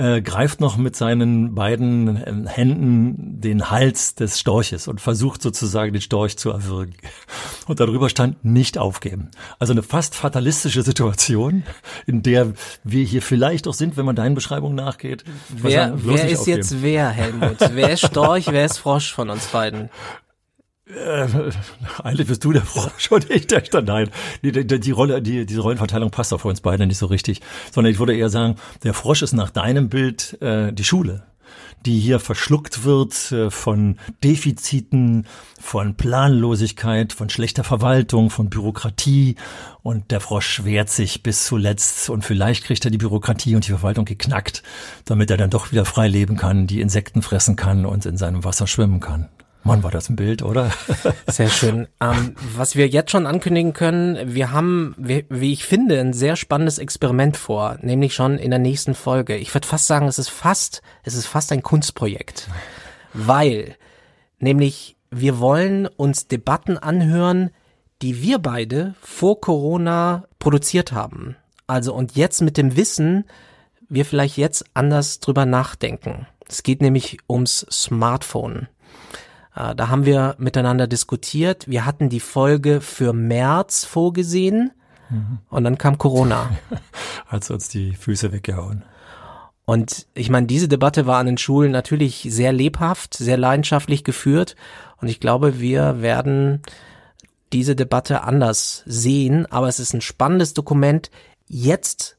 äh, 0.00 0.22
greift 0.22 0.60
noch 0.60 0.78
mit 0.78 0.96
seinen 0.96 1.54
beiden 1.54 2.16
äh, 2.16 2.48
Händen 2.48 3.40
den 3.40 3.70
Hals 3.70 4.14
des 4.14 4.40
Storches 4.40 4.88
und 4.88 4.98
versucht 4.98 5.42
sozusagen 5.42 5.92
den 5.92 6.00
Storch 6.00 6.38
zu 6.38 6.50
erwürgen. 6.50 6.94
Und 7.66 7.80
darüber 7.80 8.08
stand 8.08 8.42
nicht 8.42 8.78
aufgeben. 8.78 9.30
Also 9.58 9.74
eine 9.74 9.82
fast 9.82 10.14
fatalistische 10.14 10.82
Situation, 10.82 11.64
in 12.06 12.22
der 12.22 12.54
wir 12.82 13.04
hier 13.04 13.20
vielleicht 13.20 13.68
auch 13.68 13.74
sind, 13.74 13.98
wenn 13.98 14.06
man 14.06 14.16
deinen 14.16 14.34
Beschreibungen 14.34 14.74
nachgeht. 14.74 15.24
Wer, 15.50 15.92
wer 15.96 16.28
ist 16.30 16.40
aufgeben. 16.40 16.56
jetzt 16.56 16.82
wer, 16.82 17.10
Helmut? 17.10 17.58
wer 17.72 17.92
ist 17.92 18.06
Storch, 18.06 18.46
wer 18.46 18.64
ist 18.64 18.78
Frosch 18.78 19.12
von 19.12 19.28
uns 19.28 19.46
beiden? 19.48 19.90
Äh, 20.96 21.26
eigentlich 22.02 22.28
bist 22.28 22.44
du 22.44 22.52
der 22.52 22.62
Frosch 22.62 23.10
und 23.10 23.30
ich 23.30 23.46
der 23.46 23.64
Stand. 23.64 23.88
Nein, 23.88 24.10
die, 24.42 24.52
die, 24.52 24.80
die 24.80 24.90
Rolle, 24.90 25.22
die, 25.22 25.46
diese 25.46 25.60
Rollenverteilung 25.60 26.10
passt 26.10 26.32
auch 26.32 26.40
für 26.40 26.48
uns 26.48 26.60
beide 26.60 26.86
nicht 26.86 26.98
so 26.98 27.06
richtig. 27.06 27.40
Sondern 27.72 27.92
ich 27.92 27.98
würde 27.98 28.16
eher 28.16 28.30
sagen, 28.30 28.56
der 28.82 28.94
Frosch 28.94 29.22
ist 29.22 29.32
nach 29.32 29.50
deinem 29.50 29.88
Bild 29.88 30.40
äh, 30.40 30.72
die 30.72 30.84
Schule, 30.84 31.24
die 31.86 31.98
hier 31.98 32.20
verschluckt 32.20 32.84
wird 32.84 33.32
äh, 33.32 33.50
von 33.50 33.96
Defiziten, 34.22 35.26
von 35.58 35.94
Planlosigkeit, 35.94 37.12
von 37.12 37.30
schlechter 37.30 37.64
Verwaltung, 37.64 38.30
von 38.30 38.50
Bürokratie. 38.50 39.36
Und 39.82 40.10
der 40.10 40.20
Frosch 40.20 40.64
wehrt 40.64 40.90
sich 40.90 41.22
bis 41.22 41.46
zuletzt 41.46 42.10
und 42.10 42.24
vielleicht 42.24 42.64
kriegt 42.64 42.84
er 42.84 42.90
die 42.90 42.98
Bürokratie 42.98 43.54
und 43.54 43.66
die 43.66 43.72
Verwaltung 43.72 44.04
geknackt, 44.04 44.62
damit 45.04 45.30
er 45.30 45.36
dann 45.36 45.50
doch 45.50 45.72
wieder 45.72 45.84
frei 45.84 46.08
leben 46.08 46.36
kann, 46.36 46.66
die 46.66 46.80
Insekten 46.80 47.22
fressen 47.22 47.56
kann 47.56 47.86
und 47.86 48.04
in 48.04 48.16
seinem 48.16 48.44
Wasser 48.44 48.66
schwimmen 48.66 49.00
kann. 49.00 49.28
Mann, 49.62 49.82
war 49.82 49.90
das 49.90 50.08
ein 50.08 50.16
Bild, 50.16 50.42
oder? 50.42 50.70
Sehr 51.26 51.48
schön. 51.48 51.86
Ähm, 52.00 52.34
was 52.56 52.76
wir 52.76 52.88
jetzt 52.88 53.10
schon 53.10 53.26
ankündigen 53.26 53.72
können, 53.72 54.34
wir 54.34 54.52
haben, 54.52 54.94
wie, 54.96 55.26
wie, 55.28 55.52
ich 55.52 55.64
finde, 55.64 56.00
ein 56.00 56.12
sehr 56.12 56.36
spannendes 56.36 56.78
Experiment 56.78 57.36
vor, 57.36 57.76
nämlich 57.82 58.14
schon 58.14 58.38
in 58.38 58.50
der 58.50 58.58
nächsten 58.58 58.94
Folge. 58.94 59.36
Ich 59.36 59.54
würde 59.54 59.68
fast 59.68 59.86
sagen, 59.86 60.08
es 60.08 60.18
ist 60.18 60.30
fast, 60.30 60.82
es 61.02 61.14
ist 61.14 61.26
fast 61.26 61.52
ein 61.52 61.62
Kunstprojekt, 61.62 62.48
weil, 63.12 63.76
nämlich, 64.38 64.96
wir 65.10 65.40
wollen 65.40 65.86
uns 65.86 66.28
Debatten 66.28 66.78
anhören, 66.78 67.50
die 68.00 68.22
wir 68.22 68.38
beide 68.38 68.94
vor 69.00 69.40
Corona 69.40 70.24
produziert 70.38 70.92
haben. 70.92 71.36
Also 71.66 71.94
und 71.94 72.16
jetzt 72.16 72.40
mit 72.40 72.56
dem 72.56 72.76
Wissen, 72.76 73.24
wir 73.88 74.04
vielleicht 74.04 74.36
jetzt 74.36 74.64
anders 74.72 75.20
drüber 75.20 75.46
nachdenken. 75.46 76.26
Es 76.48 76.62
geht 76.62 76.80
nämlich 76.80 77.18
ums 77.28 77.66
Smartphone. 77.70 78.68
Äh, 79.54 79.74
da 79.74 79.88
haben 79.88 80.04
wir 80.04 80.34
miteinander 80.38 80.86
diskutiert. 80.86 81.68
Wir 81.68 81.86
hatten 81.86 82.08
die 82.08 82.20
Folge 82.20 82.80
für 82.80 83.12
März 83.12 83.84
vorgesehen 83.84 84.72
mhm. 85.08 85.38
und 85.48 85.64
dann 85.64 85.78
kam 85.78 85.98
Corona. 85.98 86.50
Hat 87.26 87.50
uns 87.50 87.68
die 87.68 87.94
Füße 87.94 88.32
weggehauen. 88.32 88.84
Und 89.64 90.08
ich 90.14 90.30
meine, 90.30 90.48
diese 90.48 90.66
Debatte 90.66 91.06
war 91.06 91.18
an 91.18 91.26
den 91.26 91.38
Schulen 91.38 91.70
natürlich 91.70 92.26
sehr 92.28 92.52
lebhaft, 92.52 93.14
sehr 93.14 93.36
leidenschaftlich 93.36 94.02
geführt. 94.02 94.56
Und 95.00 95.06
ich 95.06 95.20
glaube, 95.20 95.60
wir 95.60 96.02
werden 96.02 96.62
diese 97.52 97.76
Debatte 97.76 98.24
anders 98.24 98.82
sehen. 98.86 99.46
Aber 99.46 99.68
es 99.68 99.78
ist 99.78 99.94
ein 99.94 100.00
spannendes 100.00 100.54
Dokument, 100.54 101.12
jetzt 101.46 102.16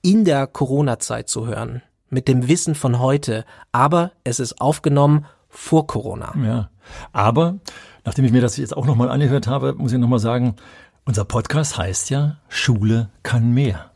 in 0.00 0.24
der 0.24 0.46
Corona-Zeit 0.46 1.28
zu 1.28 1.46
hören. 1.46 1.82
Mit 2.08 2.28
dem 2.28 2.46
Wissen 2.46 2.76
von 2.76 3.00
heute. 3.00 3.44
Aber 3.72 4.12
es 4.22 4.38
ist 4.38 4.60
aufgenommen 4.60 5.26
vor 5.52 5.86
Corona. 5.86 6.34
Ja. 6.42 6.70
Aber 7.12 7.58
nachdem 8.04 8.24
ich 8.24 8.32
mir 8.32 8.40
das 8.40 8.56
jetzt 8.56 8.76
auch 8.76 8.86
nochmal 8.86 9.10
angehört 9.10 9.46
habe, 9.46 9.74
muss 9.74 9.92
ich 9.92 9.98
nochmal 9.98 10.18
sagen, 10.18 10.56
unser 11.04 11.24
Podcast 11.24 11.78
heißt 11.78 12.10
ja 12.10 12.38
Schule 12.48 13.10
kann 13.22 13.52
mehr. 13.52 13.91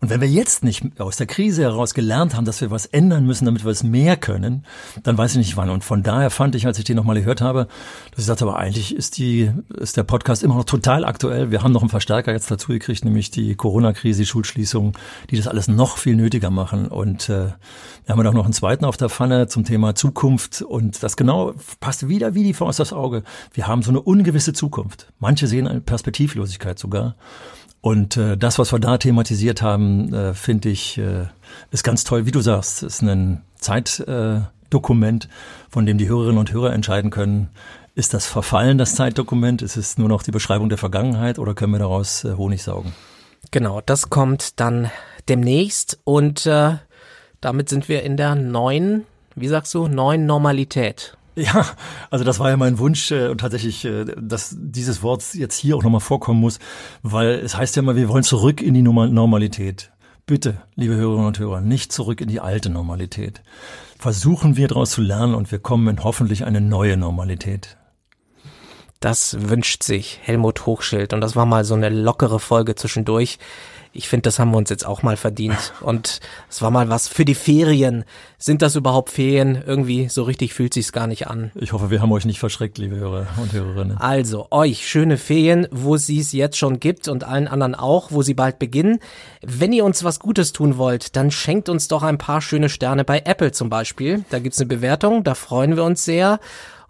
Und 0.00 0.08
wenn 0.08 0.22
wir 0.22 0.28
jetzt 0.28 0.64
nicht 0.64 0.98
aus 0.98 1.16
der 1.16 1.26
Krise 1.26 1.62
heraus 1.62 1.92
gelernt 1.92 2.34
haben, 2.34 2.46
dass 2.46 2.62
wir 2.62 2.70
was 2.70 2.86
ändern 2.86 3.26
müssen, 3.26 3.44
damit 3.44 3.64
wir 3.64 3.70
es 3.70 3.82
mehr 3.82 4.16
können, 4.16 4.64
dann 5.02 5.18
weiß 5.18 5.32
ich 5.32 5.38
nicht 5.38 5.56
wann. 5.58 5.68
Und 5.68 5.84
von 5.84 6.02
daher 6.02 6.30
fand 6.30 6.54
ich, 6.54 6.66
als 6.66 6.78
ich 6.78 6.84
den 6.84 6.96
nochmal 6.96 7.16
gehört 7.16 7.42
habe, 7.42 7.68
dass 8.10 8.20
ich 8.20 8.24
sagte, 8.24 8.46
aber 8.46 8.56
eigentlich 8.56 8.96
ist 8.96 9.18
die, 9.18 9.52
ist 9.76 9.98
der 9.98 10.04
Podcast 10.04 10.42
immer 10.42 10.54
noch 10.54 10.64
total 10.64 11.04
aktuell. 11.04 11.50
Wir 11.50 11.62
haben 11.62 11.72
noch 11.72 11.82
einen 11.82 11.90
Verstärker 11.90 12.32
jetzt 12.32 12.50
dazu 12.50 12.68
gekriegt, 12.68 13.04
nämlich 13.04 13.30
die 13.30 13.54
Corona-Krise, 13.54 14.22
die 14.22 14.26
Schulschließungen, 14.26 14.94
die 15.28 15.36
das 15.36 15.48
alles 15.48 15.68
noch 15.68 15.98
viel 15.98 16.16
nötiger 16.16 16.48
machen. 16.48 16.88
Und 16.88 17.28
äh, 17.28 17.48
wir 18.06 18.16
haben 18.16 18.26
auch 18.26 18.32
noch 18.32 18.44
einen 18.44 18.54
zweiten 18.54 18.86
auf 18.86 18.96
der 18.96 19.10
Pfanne 19.10 19.48
zum 19.48 19.64
Thema 19.64 19.94
Zukunft. 19.94 20.62
Und 20.62 21.02
das 21.02 21.18
genau 21.18 21.52
passt 21.78 22.08
wieder 22.08 22.34
wie 22.34 22.44
die 22.44 22.54
Faust 22.54 22.80
aufs 22.80 22.94
Auge. 22.94 23.22
Wir 23.52 23.66
haben 23.66 23.82
so 23.82 23.90
eine 23.90 24.00
ungewisse 24.00 24.54
Zukunft. 24.54 25.12
Manche 25.18 25.46
sehen 25.46 25.68
eine 25.68 25.82
Perspektivlosigkeit 25.82 26.78
sogar. 26.78 27.16
Und 27.80 28.16
äh, 28.16 28.36
das, 28.36 28.58
was 28.58 28.72
wir 28.72 28.78
da 28.78 28.98
thematisiert 28.98 29.62
haben, 29.62 30.12
äh, 30.12 30.34
finde 30.34 30.68
ich, 30.68 30.98
äh, 30.98 31.26
ist 31.70 31.82
ganz 31.82 32.04
toll. 32.04 32.26
Wie 32.26 32.30
du 32.30 32.40
sagst, 32.40 32.82
ist 32.82 33.02
ein 33.02 33.42
Zeitdokument, 33.56 35.24
äh, 35.24 35.28
von 35.70 35.86
dem 35.86 35.96
die 35.96 36.08
Hörerinnen 36.08 36.38
und 36.38 36.52
Hörer 36.52 36.72
entscheiden 36.72 37.10
können, 37.10 37.48
ist 37.94 38.14
das 38.14 38.26
verfallen, 38.26 38.78
das 38.78 38.94
Zeitdokument? 38.94 39.62
Ist 39.62 39.76
es 39.76 39.98
nur 39.98 40.08
noch 40.08 40.22
die 40.22 40.30
Beschreibung 40.30 40.68
der 40.68 40.78
Vergangenheit 40.78 41.38
oder 41.38 41.54
können 41.54 41.72
wir 41.72 41.78
daraus 41.78 42.24
äh, 42.24 42.34
Honig 42.34 42.62
saugen? 42.62 42.92
Genau, 43.50 43.80
das 43.80 44.10
kommt 44.10 44.60
dann 44.60 44.90
demnächst 45.28 45.98
und 46.04 46.46
äh, 46.46 46.76
damit 47.40 47.68
sind 47.68 47.88
wir 47.88 48.02
in 48.02 48.16
der 48.16 48.34
neuen, 48.34 49.06
wie 49.34 49.48
sagst 49.48 49.74
du, 49.74 49.88
neuen 49.88 50.26
Normalität. 50.26 51.16
Ja, 51.40 51.66
also 52.10 52.24
das 52.24 52.38
war 52.38 52.50
ja 52.50 52.56
mein 52.56 52.78
Wunsch 52.78 53.10
äh, 53.10 53.28
und 53.28 53.38
tatsächlich, 53.38 53.84
äh, 53.86 54.04
dass 54.04 54.54
dieses 54.58 55.02
Wort 55.02 55.24
jetzt 55.32 55.56
hier 55.56 55.76
auch 55.76 55.82
nochmal 55.82 56.00
vorkommen 56.00 56.40
muss, 56.40 56.58
weil 57.02 57.30
es 57.30 57.56
heißt 57.56 57.76
ja 57.76 57.82
immer, 57.82 57.96
wir 57.96 58.08
wollen 58.08 58.24
zurück 58.24 58.60
in 58.60 58.74
die 58.74 58.82
Normalität. 58.82 59.90
Bitte, 60.26 60.60
liebe 60.74 60.94
Hörerinnen 60.94 61.26
und 61.26 61.38
Hörer, 61.38 61.60
nicht 61.60 61.92
zurück 61.92 62.20
in 62.20 62.28
die 62.28 62.40
alte 62.40 62.68
Normalität. 62.68 63.42
Versuchen 63.98 64.56
wir 64.56 64.68
daraus 64.68 64.90
zu 64.90 65.00
lernen 65.00 65.34
und 65.34 65.50
wir 65.50 65.60
kommen 65.60 65.88
in 65.88 66.04
hoffentlich 66.04 66.44
eine 66.44 66.60
neue 66.60 66.96
Normalität. 66.96 67.78
Das 69.00 69.48
wünscht 69.48 69.82
sich 69.82 70.18
Helmut 70.22 70.66
Hochschild 70.66 71.14
und 71.14 71.22
das 71.22 71.36
war 71.36 71.46
mal 71.46 71.64
so 71.64 71.74
eine 71.74 71.88
lockere 71.88 72.38
Folge 72.38 72.74
zwischendurch 72.74 73.38
ich 73.92 74.08
finde, 74.08 74.22
das 74.22 74.38
haben 74.38 74.52
wir 74.52 74.56
uns 74.56 74.70
jetzt 74.70 74.86
auch 74.86 75.02
mal 75.02 75.16
verdient. 75.16 75.72
Und 75.80 76.20
es 76.48 76.62
war 76.62 76.70
mal 76.70 76.88
was 76.88 77.08
für 77.08 77.24
die 77.24 77.34
Ferien. 77.34 78.04
Sind 78.38 78.62
das 78.62 78.76
überhaupt 78.76 79.10
Ferien? 79.10 79.62
Irgendwie 79.66 80.08
so 80.08 80.22
richtig 80.22 80.54
fühlt 80.54 80.74
sich's 80.74 80.92
gar 80.92 81.08
nicht 81.08 81.26
an. 81.26 81.50
Ich 81.56 81.72
hoffe, 81.72 81.90
wir 81.90 82.00
haben 82.00 82.12
euch 82.12 82.24
nicht 82.24 82.38
verschreckt, 82.38 82.78
liebe 82.78 82.96
Hörer 82.96 83.26
und 83.36 83.52
Hörerinnen. 83.52 83.98
Also, 83.98 84.46
euch 84.50 84.88
schöne 84.88 85.16
Ferien, 85.16 85.66
wo 85.72 85.96
sie 85.96 86.20
es 86.20 86.32
jetzt 86.32 86.56
schon 86.56 86.78
gibt 86.78 87.08
und 87.08 87.24
allen 87.24 87.48
anderen 87.48 87.74
auch, 87.74 88.12
wo 88.12 88.22
sie 88.22 88.34
bald 88.34 88.60
beginnen. 88.60 89.00
Wenn 89.42 89.72
ihr 89.72 89.84
uns 89.84 90.04
was 90.04 90.20
Gutes 90.20 90.52
tun 90.52 90.78
wollt, 90.78 91.16
dann 91.16 91.32
schenkt 91.32 91.68
uns 91.68 91.88
doch 91.88 92.04
ein 92.04 92.18
paar 92.18 92.40
schöne 92.40 92.68
Sterne 92.68 93.04
bei 93.04 93.22
Apple 93.24 93.50
zum 93.50 93.70
Beispiel. 93.70 94.24
Da 94.30 94.38
gibt's 94.38 94.60
eine 94.60 94.68
Bewertung, 94.68 95.24
da 95.24 95.34
freuen 95.34 95.76
wir 95.76 95.84
uns 95.84 96.04
sehr 96.04 96.38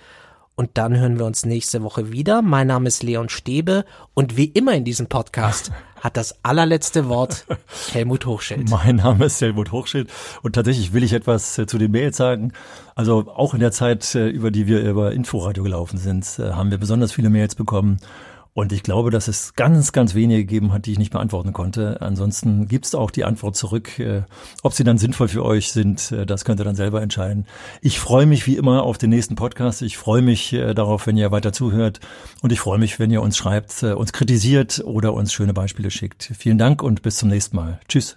Und 0.59 0.71
dann 0.75 0.99
hören 0.99 1.21
wir 1.21 1.25
uns 1.25 1.47
nächste 1.47 1.85
Woche 1.85 2.11
wieder. 2.11 2.43
Mein 2.43 2.67
Name 2.67 2.89
ist 2.89 3.05
Leon 3.05 3.29
Stäbe 3.29 3.85
und 4.15 4.37
wie 4.37 4.47
immer 4.47 4.75
in 4.75 4.85
diesem 4.85 5.07
Podcast 5.07 5.71
hat 6.01 6.17
das 6.17 6.45
allerletzte 6.45 7.09
Wort 7.09 7.47
Helmut 7.93 8.27
Hochschild. 8.27 8.69
Mein 8.69 8.97
Name 8.97 9.27
ist 9.27 9.41
Helmut 9.41 9.71
Hochschild 9.71 10.11
und 10.43 10.57
tatsächlich 10.57 10.93
will 10.93 11.05
ich 11.05 11.13
etwas 11.13 11.57
äh, 11.59 11.69
zu 11.69 11.79
den 11.79 11.93
Mails 11.93 12.17
sagen. 12.17 12.55
Also 12.97 13.31
auch 13.33 13.55
in 13.55 13.61
der 13.61 13.71
Zeit, 13.71 14.17
äh, 14.17 14.29
über 14.29 14.51
die 14.51 14.67
wir 14.67 14.81
über 14.81 15.13
Inforadio 15.13 15.63
gelaufen 15.63 15.97
sind, 15.97 16.27
äh, 16.41 16.51
haben 16.51 16.73
wir 16.73 16.79
besonders 16.79 17.13
viele 17.13 17.31
Mails 17.31 17.55
bekommen 17.55 17.99
und 18.59 18.73
ich 18.73 18.83
glaube, 18.83 19.13
dass 19.13 19.29
es 19.29 19.55
ganz, 19.55 19.93
ganz 19.93 20.17
wenige 20.17 20.41
gegeben 20.41 20.73
hat, 20.73 20.87
die 20.87 20.91
ich 20.91 20.99
nicht 20.99 21.13
beantworten 21.13 21.53
konnte. 21.53 21.99
Ansonsten 22.01 22.67
gibt 22.67 22.87
es 22.87 22.97
auch 22.97 23.13
die 23.13 23.25
Antwort 23.25 23.55
zurück. 23.55 24.01
Äh, 24.01 24.23
ob 24.65 24.73
sie 24.73 24.83
dann 24.83 24.99
sinnvoll 24.99 25.29
für 25.29 25.45
euch 25.45 25.71
sind, 25.71 26.11
äh, 26.11 26.27
das 26.27 26.45
könnt 26.45 26.61
ihr 26.61 26.65
dann 26.65 26.75
selber 26.75 27.01
entscheiden. 27.01 27.47
Ich 27.83 28.01
freue 28.01 28.27
mich 28.27 28.49
wie 28.49 28.57
immer 28.57 28.83
auf 28.83 28.99
den 28.99 29.11
nächsten 29.11 29.37
Podcast. 29.37 29.81
Ich 29.83 29.97
freue 29.97 30.23
mich 30.23 30.53
äh, 30.55 30.75
darauf, 30.75 31.07
wenn 31.07 31.17
ihr 31.17 31.31
weiter 31.31 31.53
zuhört. 31.53 32.01
Und 32.43 32.51
ich 32.51 32.59
freue 32.59 32.79
mich, 32.79 32.99
wenn 32.99 33.13
ihr 33.13 33.23
uns 33.23 33.37
schreibt, 33.37 33.85
uns 33.85 34.13
kritisiert 34.13 34.83
oder 34.85 35.15
uns 35.15 35.33
schöne 35.33 35.53
Beispiele 35.53 35.93
schickt. 35.93 36.33
Vielen 36.37 36.59
Dank 36.59 36.83
und 36.83 37.03
bis 37.03 37.19
zum 37.19 37.29
nächsten 37.29 37.55
Mal. 37.55 37.79
Tschüss. 37.87 38.17